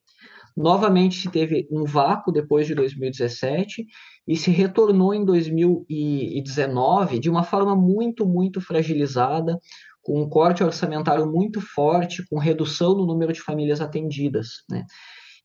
[0.57, 3.87] Novamente se teve um vácuo depois de 2017
[4.27, 9.59] e se retornou em 2019 de uma forma muito, muito fragilizada,
[10.03, 14.49] com um corte orçamentário muito forte, com redução no número de famílias atendidas.
[14.69, 14.85] Né?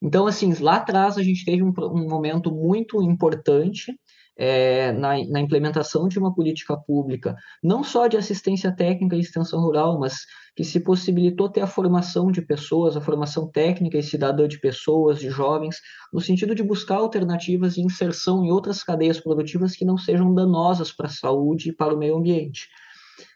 [0.01, 3.93] Então, assim, lá atrás a gente teve um, um momento muito importante
[4.37, 9.61] é, na, na, implementação de uma política pública, não só de assistência técnica e extensão
[9.61, 14.47] rural, mas que se possibilitou ter a formação de pessoas, a formação técnica e cidadã
[14.47, 15.77] de pessoas, de jovens,
[16.11, 20.91] no sentido de buscar alternativas de inserção em outras cadeias produtivas que não sejam danosas
[20.91, 22.67] para a saúde e para o meio ambiente.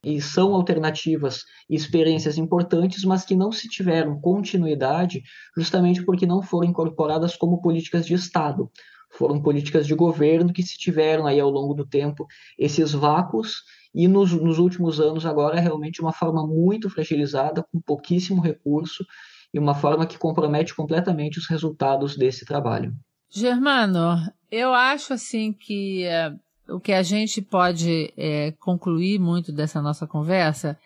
[0.04, 5.24] E são alternativas e experiências importantes, mas que não se tiveram continuidade
[5.56, 8.70] justamente porque não foram incorporadas como políticas de Estado
[9.10, 14.08] foram políticas de governo que se tiveram aí ao longo do tempo esses vácuos e
[14.08, 19.06] nos, nos últimos anos agora é realmente uma forma muito fragilizada, com pouquíssimo recurso
[19.54, 22.94] e uma forma que compromete completamente os resultados desse trabalho.
[23.30, 26.34] Germano, eu acho assim que é,
[26.68, 30.78] o que a gente pode é, concluir muito dessa nossa conversa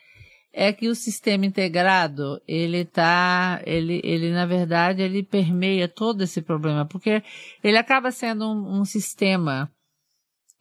[0.53, 6.43] é que o sistema integrado, ele tá, ele, ele na verdade, ele permeia todo esse
[6.43, 7.23] problema, porque
[7.63, 9.71] ele acaba sendo um, um sistema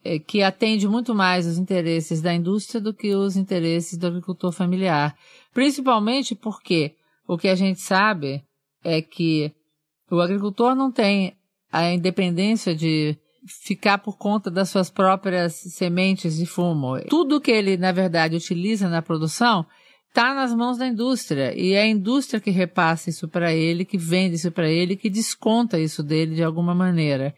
[0.03, 4.51] é, que atende muito mais os interesses da indústria do que os interesses do agricultor
[4.51, 5.15] familiar.
[5.53, 6.95] Principalmente porque
[7.27, 8.43] o que a gente sabe
[8.83, 9.53] é que
[10.09, 11.37] o agricultor não tem
[11.71, 13.15] a independência de
[13.47, 16.99] ficar por conta das suas próprias sementes de fumo.
[17.09, 19.65] Tudo que ele, na verdade, utiliza na produção
[20.13, 23.97] está nas mãos da indústria e é a indústria que repassa isso para ele, que
[23.97, 27.33] vende isso para ele, que desconta isso dele de alguma maneira.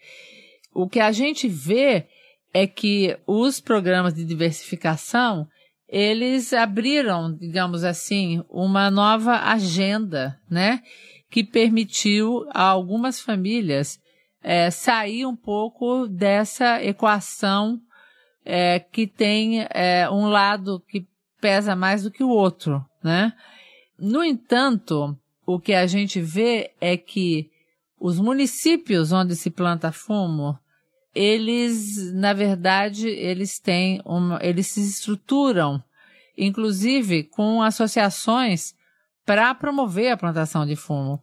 [0.73, 2.05] O que a gente vê
[2.53, 5.47] é que os programas de diversificação
[5.87, 10.81] eles abriram, digamos assim, uma nova agenda, né,
[11.29, 13.97] que permitiu a algumas famílias
[14.43, 17.79] é, sair um pouco dessa equação
[18.43, 21.07] é, que tem é, um lado que
[21.45, 23.31] pesa mais do que o outro, né?
[23.99, 25.15] No entanto,
[25.45, 27.51] o que a gente vê é que
[27.99, 30.57] os municípios onde se planta fumo,
[31.13, 35.83] eles, na verdade, eles têm uma, eles se estruturam,
[36.35, 38.73] inclusive com associações
[39.23, 41.19] para promover a plantação de fumo.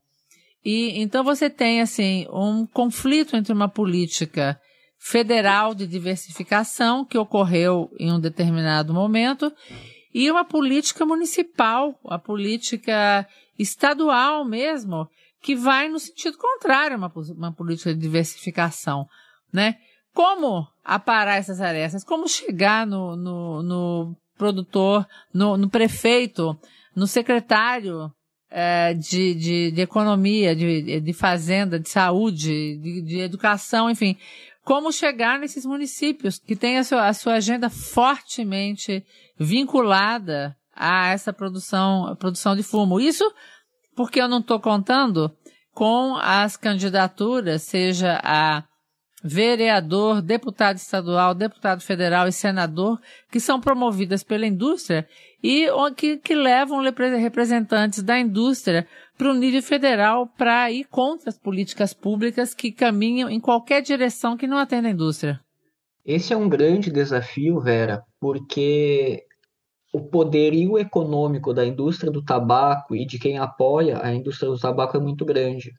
[0.64, 4.56] E então você tem assim um conflito entre uma política
[5.00, 9.52] federal de diversificação que ocorreu em um determinado momento
[10.14, 13.26] e uma política municipal, a política
[13.58, 15.08] estadual mesmo,
[15.40, 19.06] que vai no sentido contrário uma, uma política de diversificação,
[19.52, 19.76] né?
[20.14, 22.04] Como aparar essas arestas?
[22.04, 26.56] Como chegar no, no, no produtor, no, no, prefeito,
[26.94, 28.12] no secretário
[28.50, 34.18] é, de, de, de, economia, de, de fazenda, de saúde, de, de educação, enfim,
[34.64, 39.04] como chegar nesses municípios que têm a sua, a sua agenda fortemente
[39.38, 43.00] vinculada a essa produção, a produção de fumo.
[43.00, 43.24] Isso
[43.94, 45.30] porque eu não estou contando
[45.72, 48.64] com as candidaturas, seja a
[49.22, 53.00] vereador, deputado estadual, deputado federal e senador,
[53.30, 55.06] que são promovidas pela indústria
[55.42, 55.66] e
[55.96, 56.82] que, que levam
[57.18, 58.86] representantes da indústria
[59.18, 64.36] para o nível federal para ir contra as políticas públicas que caminham em qualquer direção
[64.36, 65.40] que não atenda a indústria.
[66.04, 69.24] Esse é um grande desafio, Vera, porque
[69.92, 74.96] o poderio econômico da indústria do tabaco e de quem apoia a indústria do tabaco
[74.96, 75.70] é muito grande.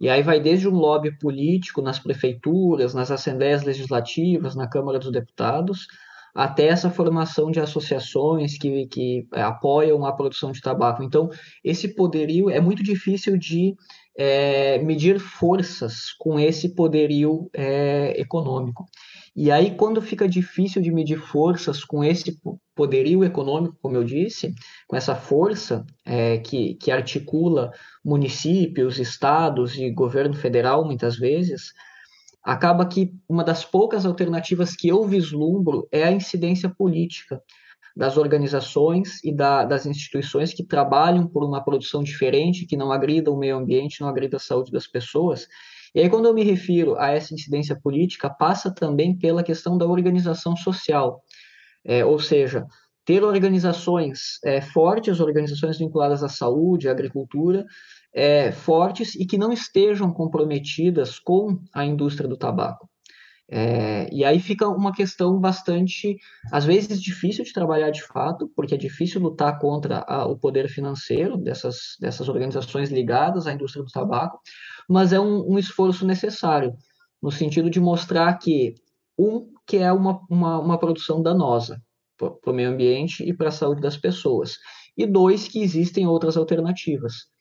[0.00, 5.12] E aí vai desde um lobby político nas prefeituras, nas assembleias legislativas, na Câmara dos
[5.12, 5.86] Deputados,
[6.34, 11.02] até essa formação de associações que, que é, apoiam a produção de tabaco.
[11.02, 11.28] Então,
[11.62, 13.74] esse poderio é muito difícil de
[14.16, 18.86] é, medir forças com esse poderio é, econômico.
[19.34, 22.38] E aí, quando fica difícil de medir forças com esse
[22.74, 24.54] poderio econômico, como eu disse,
[24.86, 27.70] com essa força é, que, que articula
[28.04, 31.72] municípios, estados e governo federal, muitas vezes,
[32.42, 37.40] acaba que uma das poucas alternativas que eu vislumbro é a incidência política
[37.94, 43.30] das organizações e da, das instituições que trabalham por uma produção diferente, que não agrida
[43.30, 45.46] o meio ambiente, não agrida a saúde das pessoas.
[45.94, 49.86] E aí, quando eu me refiro a essa incidência política, passa também pela questão da
[49.86, 51.22] organização social,
[51.84, 52.66] é, ou seja,
[53.04, 57.66] ter organizações é, fortes, organizações vinculadas à saúde, à agricultura,
[58.14, 62.88] é, fortes e que não estejam comprometidas com a indústria do tabaco.
[63.54, 66.16] É, e aí fica uma questão bastante,
[66.50, 70.68] às vezes, difícil de trabalhar de fato, porque é difícil lutar contra a, o poder
[70.68, 74.40] financeiro dessas, dessas organizações ligadas à indústria do tabaco,
[74.88, 76.72] mas é um, um esforço necessário,
[77.22, 78.74] no sentido de mostrar que,
[79.18, 81.78] um, que é uma, uma, uma produção danosa
[82.16, 84.56] para o meio ambiente e para a saúde das pessoas,
[84.96, 87.31] e dois, que existem outras alternativas.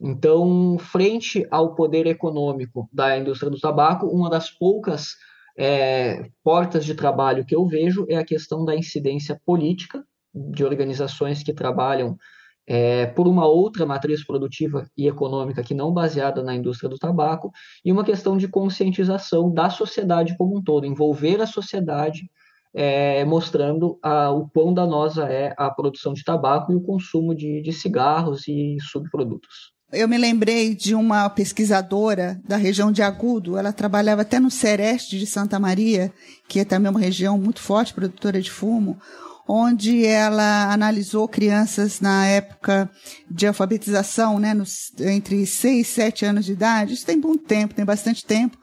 [0.00, 5.16] Então, frente ao poder econômico da indústria do tabaco, uma das poucas
[5.58, 11.42] é, portas de trabalho que eu vejo é a questão da incidência política de organizações
[11.42, 12.16] que trabalham
[12.64, 17.50] é, por uma outra matriz produtiva e econômica que não baseada na indústria do tabaco,
[17.84, 22.30] e uma questão de conscientização da sociedade como um todo, envolver a sociedade,
[22.74, 27.62] é, mostrando a, o quão danosa é a produção de tabaco e o consumo de,
[27.62, 29.77] de cigarros e subprodutos.
[29.90, 35.18] Eu me lembrei de uma pesquisadora da região de Agudo, ela trabalhava até no Sereste
[35.18, 36.12] de Santa Maria,
[36.46, 39.00] que é também uma região muito forte, produtora de fumo,
[39.48, 42.90] onde ela analisou crianças na época
[43.30, 46.92] de alfabetização, né, nos, entre 6 e 7 anos de idade.
[46.92, 48.58] Isso tem muito tempo, tem bastante tempo.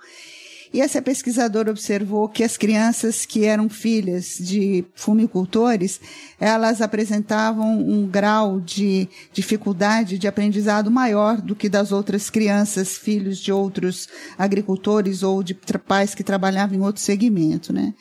[0.76, 6.02] E essa pesquisadora observou que as crianças que eram filhas de fumicultores,
[6.38, 13.40] elas apresentavam um grau de dificuldade de aprendizado maior do que das outras crianças, filhos
[13.40, 15.54] de outros agricultores ou de
[15.88, 17.94] pais que trabalhavam em outro segmento, né?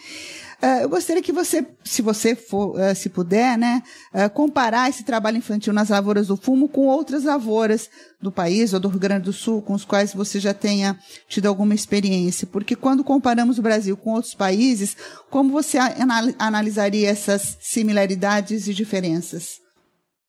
[0.65, 3.83] Uh, eu gostaria que você, se você for, uh, se puder, né,
[4.15, 8.81] uh, comparar esse trabalho infantil nas lavouras do fumo com outras lavouras do país ou
[8.81, 10.99] do Rio Grande do Sul, com os quais você já tenha
[11.29, 12.47] tido alguma experiência.
[12.47, 14.97] Porque quando comparamos o Brasil com outros países,
[15.29, 15.77] como você
[16.39, 19.59] analisaria essas similaridades e diferenças?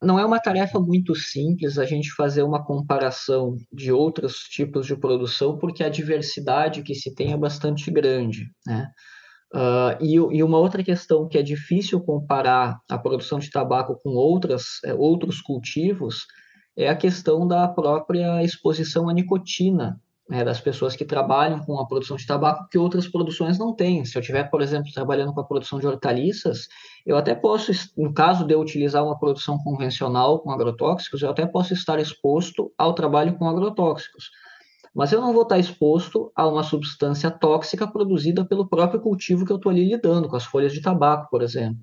[0.03, 4.97] Não é uma tarefa muito simples a gente fazer uma comparação de outros tipos de
[4.97, 8.85] produção, porque a diversidade que se tem é bastante grande, né?
[9.55, 14.09] Uh, e, e, uma outra questão que é difícil comparar a produção de tabaco com
[14.09, 16.25] outras, é, outros cultivos
[16.75, 19.97] é a questão da própria exposição à nicotina
[20.29, 24.03] né, das pessoas que trabalham com a produção de tabaco que outras produções não têm.
[24.03, 26.67] Se eu estiver, por exemplo, trabalhando com a produção de hortaliças,
[27.05, 31.45] eu até posso, no caso de eu utilizar uma produção convencional com agrotóxicos, eu até
[31.45, 34.31] posso estar exposto ao trabalho com agrotóxicos.
[34.95, 39.51] Mas eu não vou estar exposto a uma substância tóxica produzida pelo próprio cultivo que
[39.51, 41.79] eu estou ali lidando, com as folhas de tabaco, por exemplo.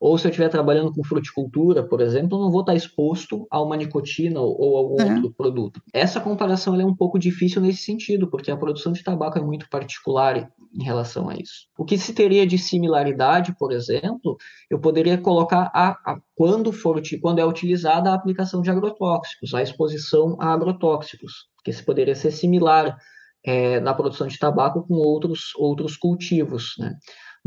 [0.00, 3.62] Ou se eu estiver trabalhando com fruticultura, por exemplo, eu não vou estar exposto a
[3.62, 5.14] uma nicotina ou, ou algum uhum.
[5.16, 5.80] outro produto.
[5.92, 9.68] Essa comparação é um pouco difícil nesse sentido, porque a produção de tabaco é muito
[9.68, 11.66] particular em relação a isso.
[11.78, 14.36] O que se teria de similaridade, por exemplo,
[14.70, 19.62] eu poderia colocar a, a quando, for, quando é utilizada a aplicação de agrotóxicos, a
[19.62, 22.96] exposição a agrotóxicos, que se poderia ser similar
[23.44, 26.74] é, na produção de tabaco com outros, outros cultivos.
[26.78, 26.94] Né?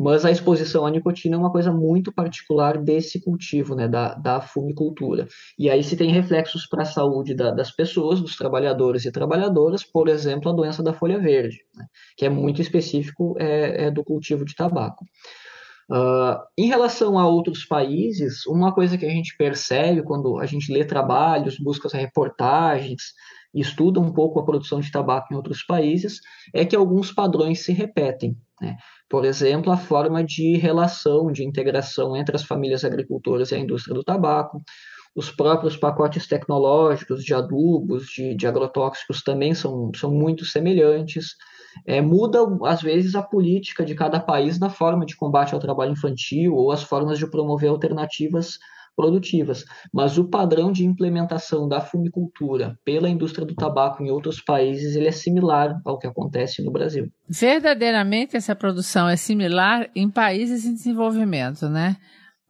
[0.02, 4.40] Mas a exposição à nicotina é uma coisa muito particular desse cultivo, né, da, da
[4.40, 5.28] fumicultura.
[5.58, 9.84] E aí se tem reflexos para a saúde da, das pessoas, dos trabalhadores e trabalhadoras,
[9.84, 11.86] por exemplo, a doença da folha verde, né,
[12.16, 15.04] que é muito específico é, é do cultivo de tabaco.
[15.92, 20.72] Uh, em relação a outros países, uma coisa que a gente percebe quando a gente
[20.72, 23.02] lê trabalhos, busca reportagens,
[23.54, 26.22] estuda um pouco a produção de tabaco em outros países,
[26.54, 28.38] é que alguns padrões se repetem.
[28.62, 28.78] Né?
[29.10, 33.96] Por exemplo, a forma de relação, de integração entre as famílias agricultoras e a indústria
[33.96, 34.62] do tabaco,
[35.16, 41.36] os próprios pacotes tecnológicos de adubos, de, de agrotóxicos também são, são muito semelhantes.
[41.86, 45.94] É, muda, às vezes, a política de cada país na forma de combate ao trabalho
[45.94, 48.60] infantil ou as formas de promover alternativas
[49.00, 54.94] produtivas, mas o padrão de implementação da fumicultura pela indústria do tabaco em outros países
[54.94, 57.10] ele é similar ao que acontece no Brasil.
[57.30, 61.96] Verdadeiramente essa produção é similar em países em desenvolvimento, né?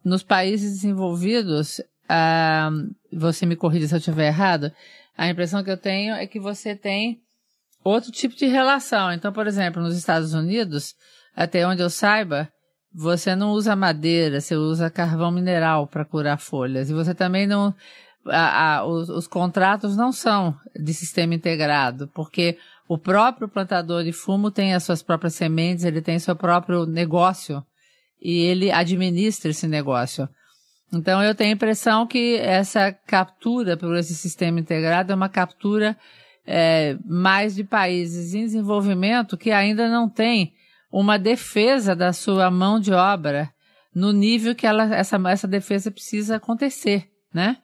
[0.04, 2.70] Nos países desenvolvidos, ah,
[3.12, 4.72] você me corrija se eu estiver errado,
[5.16, 7.20] a impressão que eu tenho é que você tem
[7.84, 9.12] outro tipo de relação.
[9.12, 10.96] Então, por exemplo, nos Estados Unidos,
[11.36, 12.48] até onde eu saiba,
[12.92, 16.90] você não usa madeira, você usa carvão mineral para curar folhas.
[16.90, 17.74] E você também não.
[18.26, 24.12] A, a, os, os contratos não são de sistema integrado, porque o próprio plantador de
[24.12, 27.64] fumo tem as suas próprias sementes, ele tem seu próprio negócio
[28.20, 30.28] e ele administra esse negócio.
[30.92, 35.96] Então eu tenho a impressão que essa captura por esse sistema integrado é uma captura
[36.44, 40.52] é, mais de países em desenvolvimento que ainda não tem
[40.90, 43.50] uma defesa da sua mão de obra
[43.94, 47.58] no nível que ela, essa, essa defesa precisa acontecer, né?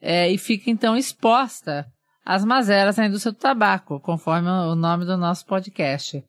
[0.00, 1.86] É, e fica então exposta
[2.24, 6.22] às mazelas da indústria do tabaco, conforme o nome do nosso podcast.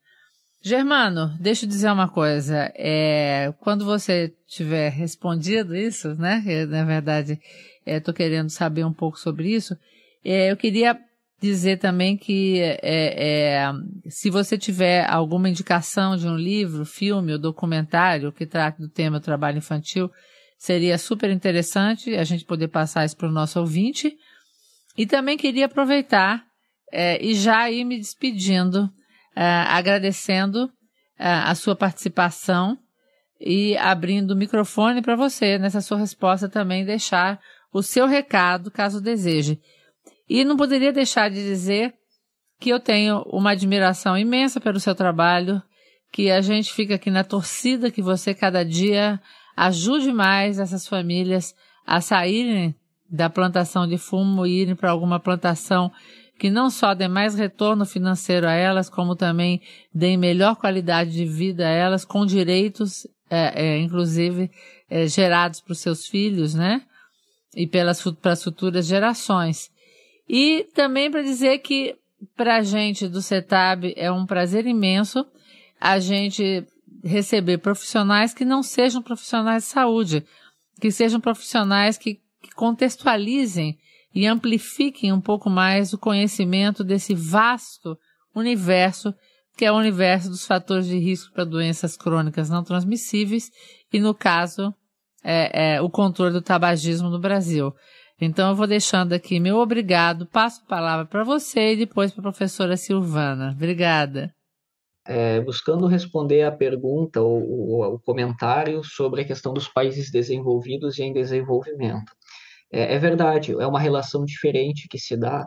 [0.61, 2.71] Germano, deixa eu dizer uma coisa.
[2.75, 6.43] É, quando você tiver respondido isso, né?
[6.45, 7.39] Eu, na verdade,
[7.85, 9.77] estou é, querendo saber um pouco sobre isso.
[10.23, 10.99] É, eu queria
[11.41, 13.71] dizer também que é, é,
[14.07, 19.19] se você tiver alguma indicação de um livro, filme ou documentário que trate do tema
[19.19, 20.09] trabalho infantil,
[20.57, 24.15] seria super interessante a gente poder passar isso para o nosso ouvinte.
[24.97, 26.43] E também queria aproveitar
[26.91, 28.89] é, e já ir me despedindo,
[29.35, 30.69] é, agradecendo
[31.19, 32.77] é, a sua participação
[33.39, 37.39] e abrindo o microfone para você, nessa sua resposta também, deixar
[37.73, 39.59] o seu recado, caso deseje.
[40.29, 41.93] E não poderia deixar de dizer
[42.59, 45.61] que eu tenho uma admiração imensa pelo seu trabalho,
[46.11, 49.19] que a gente fica aqui na torcida que você cada dia
[49.55, 51.53] ajude mais essas famílias
[51.85, 52.75] a saírem
[53.09, 55.91] da plantação de fumo e irem para alguma plantação
[56.37, 59.61] que não só dê mais retorno financeiro a elas, como também
[59.93, 64.51] dê melhor qualidade de vida a elas, com direitos, é, é, inclusive,
[64.89, 66.81] é, gerados para os seus filhos, né?
[67.55, 69.69] E pelas para as futuras gerações.
[70.27, 71.95] E também para dizer que
[72.35, 75.25] para a gente do CETAB é um prazer imenso
[75.79, 76.65] a gente
[77.03, 80.25] receber profissionais que não sejam profissionais de saúde,
[80.81, 83.77] que sejam profissionais que, que contextualizem
[84.13, 87.97] e amplifiquem um pouco mais o conhecimento desse vasto
[88.33, 89.13] universo
[89.57, 93.49] que é o universo dos fatores de risco para doenças crônicas não transmissíveis
[93.91, 94.73] e, no caso,
[95.23, 97.73] é, é, o controle do tabagismo no Brasil.
[98.19, 102.21] Então eu vou deixando aqui meu obrigado, passo a palavra para você e depois para
[102.21, 103.51] a professora Silvana.
[103.51, 104.33] Obrigada.
[105.07, 111.03] É, buscando responder a pergunta ou o comentário sobre a questão dos países desenvolvidos e
[111.03, 112.11] em desenvolvimento.
[112.71, 115.45] É, é verdade, é uma relação diferente que se dá.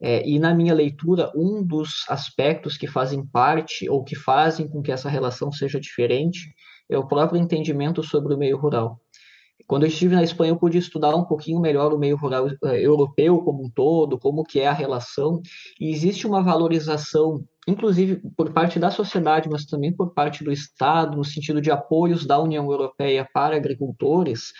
[0.00, 4.82] É, e na minha leitura, um dos aspectos que fazem parte ou que fazem com
[4.82, 6.52] que essa relação seja diferente
[6.90, 9.00] é o próprio entendimento sobre o meio rural
[9.66, 12.80] quando eu estive na Espanha, eu pude estudar um pouquinho melhor o meio rural eh,
[12.80, 15.40] europeu como um todo, como que é a relação,
[15.80, 21.16] e existe uma valorização, inclusive por parte da sociedade, mas também por parte do Estado,
[21.16, 24.52] no sentido de apoios da União Europeia para agricultores,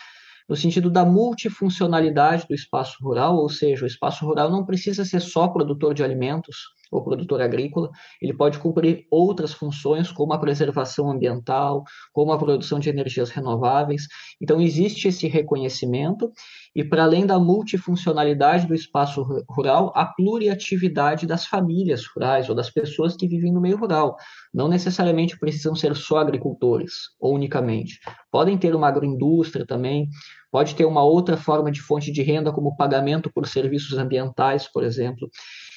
[0.49, 5.21] no sentido da multifuncionalidade do espaço rural, ou seja, o espaço rural não precisa ser
[5.21, 6.57] só produtor de alimentos,
[6.91, 12.79] ou produtor agrícola, ele pode cumprir outras funções, como a preservação ambiental, como a produção
[12.79, 14.07] de energias renováveis.
[14.41, 16.31] Então, existe esse reconhecimento,
[16.75, 22.71] e para além da multifuncionalidade do espaço rural, a pluriatividade das famílias rurais ou das
[22.71, 24.17] pessoas que vivem no meio rural.
[24.53, 27.99] Não necessariamente precisam ser só agricultores, ou unicamente.
[28.31, 30.09] Podem ter uma agroindústria também,
[30.51, 34.85] pode ter uma outra forma de fonte de renda, como pagamento por serviços ambientais, por
[34.85, 35.29] exemplo.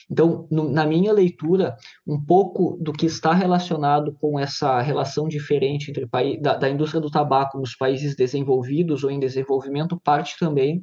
[0.10, 5.92] Então, no, na minha leitura, um pouco do que está relacionado com essa relação diferente
[5.92, 6.08] entre
[6.42, 10.82] da, da, indústria do tabaco nos países desenvolvidos ou em desenvolvimento parte também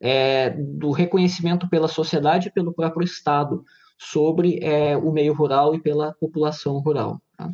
[0.00, 3.64] é, do reconhecimento pela sociedade e pelo próprio Estado
[3.98, 7.20] sobre é, o meio rural e pela população rural.
[7.36, 7.50] Tá?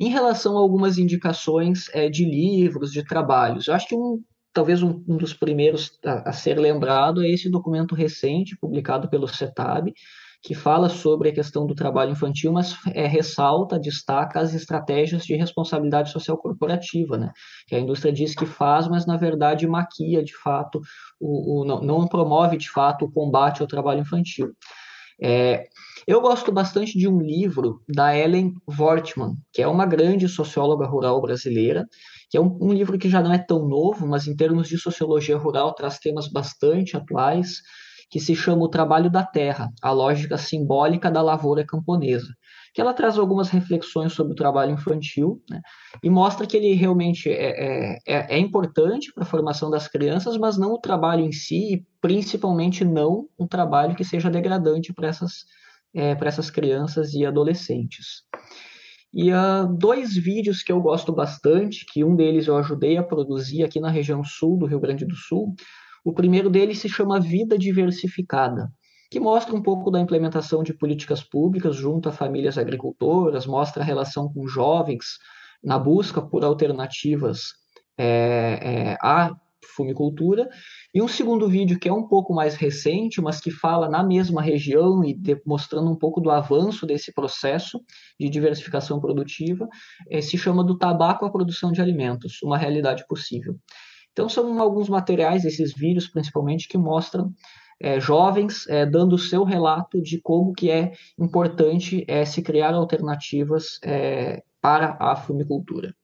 [0.00, 4.22] Em relação a algumas indicações é, de livros, de trabalhos, eu acho que um
[4.58, 9.28] talvez um, um dos primeiros a, a, ser lembrado é esse documento recente, publicado pelo
[9.28, 9.92] CETAB,
[10.42, 15.36] que fala sobre a questão do trabalho infantil, mas é, ressalta, destaca as estratégias de
[15.36, 17.30] responsabilidade social corporativa, né?
[17.68, 20.80] que a indústria diz que faz, mas na verdade maquia de fato,
[21.20, 24.52] o, o não, não, promove de fato o combate ao trabalho infantil.
[25.22, 25.68] É,
[26.04, 31.20] eu gosto bastante de um livro da Ellen Wortmann, que é uma grande socióloga rural
[31.20, 31.86] brasileira,
[32.30, 34.78] que é um, um, livro que já não é tão novo, mas em termos de
[34.78, 37.62] sociologia rural traz temas bastante atuais,
[38.10, 42.28] que se chama O Trabalho da Terra, a lógica simbólica da lavoura camponesa,
[42.72, 45.60] que ela traz algumas reflexões sobre o trabalho infantil né,
[46.02, 50.36] e mostra que ele realmente é, é, é, é importante para a formação das crianças,
[50.38, 55.08] mas não o trabalho em si, e principalmente não um trabalho que seja degradante para
[55.08, 55.44] essas,
[55.94, 58.22] é, para essas crianças e adolescentes.
[59.12, 63.64] E uh, dois vídeos que eu gosto bastante, que um deles eu ajudei a produzir
[63.64, 65.54] aqui na região sul do Rio Grande do Sul.
[66.04, 68.70] O primeiro deles se chama Vida Diversificada,
[69.10, 73.86] que mostra um pouco da implementação de políticas públicas junto a famílias agricultoras, mostra a
[73.86, 75.18] relação com jovens
[75.62, 77.52] na busca por alternativas
[77.96, 79.34] é, é, à
[79.64, 80.48] fumicultura.
[80.94, 84.42] E um segundo vídeo que é um pouco mais recente, mas que fala na mesma
[84.42, 87.80] região e de, mostrando um pouco do avanço desse processo
[88.18, 89.68] de diversificação produtiva,
[90.10, 93.56] é, se chama do tabaco à produção de alimentos, uma realidade possível.
[94.12, 97.32] Então são alguns materiais, esses vídeos principalmente, que mostram
[97.80, 102.74] é, jovens é, dando o seu relato de como que é importante é, se criar
[102.74, 103.78] alternativas
[104.60, 105.94] para a fumicultura.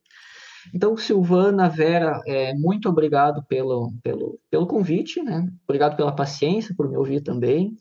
[0.73, 5.49] Então, Silvana, Vera, é, muito obrigado pelo, pelo, pelo convite, né?
[5.65, 7.77] Obrigado pela paciência, por me ouvir também.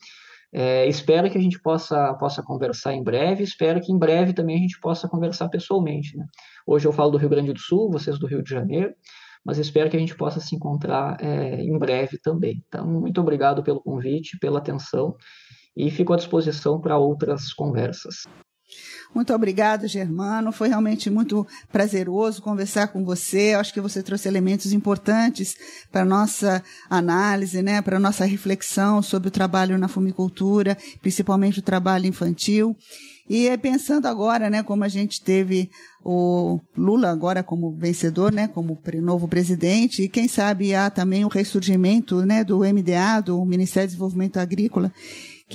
[0.51, 3.43] É, espero que a gente possa, possa conversar em breve.
[3.43, 6.15] Espero que em breve também a gente possa conversar pessoalmente.
[6.15, 6.25] Né?
[6.67, 8.93] Hoje eu falo do Rio Grande do Sul, vocês do Rio de Janeiro,
[9.43, 12.63] mas espero que a gente possa se encontrar é, em breve também.
[12.67, 15.15] Então, muito obrigado pelo convite, pela atenção
[15.75, 18.23] e fico à disposição para outras conversas.
[19.14, 20.51] Muito obrigada, Germano.
[20.51, 23.53] Foi realmente muito prazeroso conversar com você.
[23.53, 25.55] Acho que você trouxe elementos importantes
[25.91, 31.59] para a nossa análise, né, para a nossa reflexão sobre o trabalho na fumicultura, principalmente
[31.59, 32.76] o trabalho infantil.
[33.30, 35.70] E é pensando agora, né, como a gente teve
[36.03, 41.30] o Lula agora como vencedor, né, como novo presidente, e quem sabe há também o
[41.30, 44.91] ressurgimento, né, do MDA, do Ministério do Desenvolvimento Agrícola,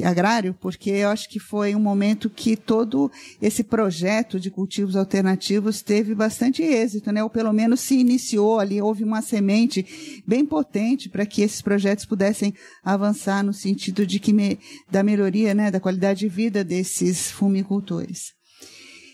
[0.04, 5.82] agrário, porque eu acho que foi um momento que todo esse projeto de cultivos alternativos
[5.82, 7.22] teve bastante êxito, né?
[7.22, 12.04] Ou pelo menos se iniciou ali, houve uma semente bem potente para que esses projetos
[12.04, 14.58] pudessem avançar no sentido de que me,
[14.90, 18.38] da melhoria, né, da qualidade de vida desses fumicultores.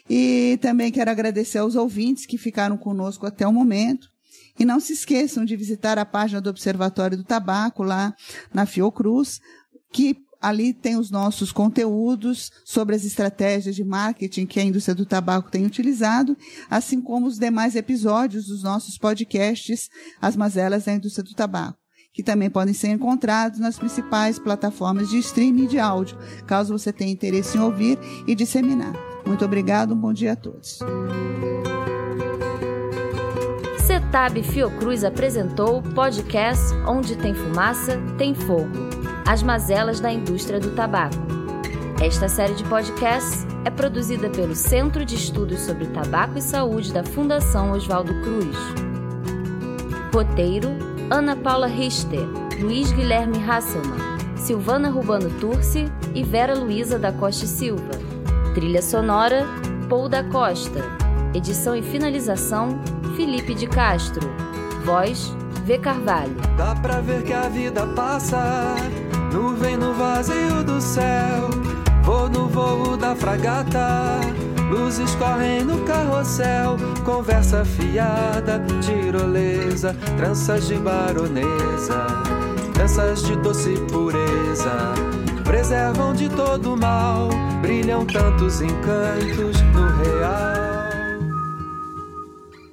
[0.08, 4.08] E também quero agradecer aos ouvintes que ficaram conosco até o momento.
[4.58, 8.14] E não se esqueçam de visitar a página do Observatório do Tabaco lá
[8.52, 9.40] na Fiocruz,
[9.92, 15.06] que Ali tem os nossos conteúdos sobre as estratégias de marketing que a indústria do
[15.06, 16.36] tabaco tem utilizado,
[16.68, 19.88] assim como os demais episódios dos nossos podcasts
[20.20, 21.78] As Mazelas da Indústria do Tabaco,
[22.12, 27.10] que também podem ser encontrados nas principais plataformas de streaming de áudio, caso você tenha
[27.10, 28.92] interesse em ouvir e disseminar.
[29.24, 30.80] Muito obrigado, um bom dia a todos.
[33.86, 40.70] Cetab Fiocruz apresentou o podcast Onde tem fumaça, tem fogo as mazelas da indústria do
[40.72, 41.16] tabaco.
[42.02, 47.02] Esta série de podcasts é produzida pelo Centro de Estudos sobre Tabaco e Saúde da
[47.02, 48.56] Fundação Oswaldo Cruz.
[50.12, 50.68] Roteiro:
[51.10, 52.26] Ana Paula Richter,
[52.60, 57.90] Luiz Guilherme Hasselmann, Silvana Rubano Turci e Vera Luiza da Costa Silva.
[58.54, 59.46] Trilha sonora:
[59.88, 60.80] Paul da Costa.
[61.32, 62.78] Edição e finalização:
[63.16, 64.28] Felipe de Castro.
[64.84, 65.78] Voz: V.
[65.78, 66.36] Carvalho.
[66.58, 68.76] Dá pra ver que a vida passa,
[69.34, 71.50] nuvem no vazio do céu.
[72.04, 74.20] Vou no voo da fragata,
[74.70, 76.76] luzes correm no carrossel.
[77.04, 82.06] Conversa fiada, tirolesa, tranças de baronesa,
[82.78, 84.94] danças de doce pureza.
[85.42, 87.28] Preservam de todo mal,
[87.60, 90.64] brilham tantos encantos no real.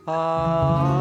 [0.05, 1.00] Ah.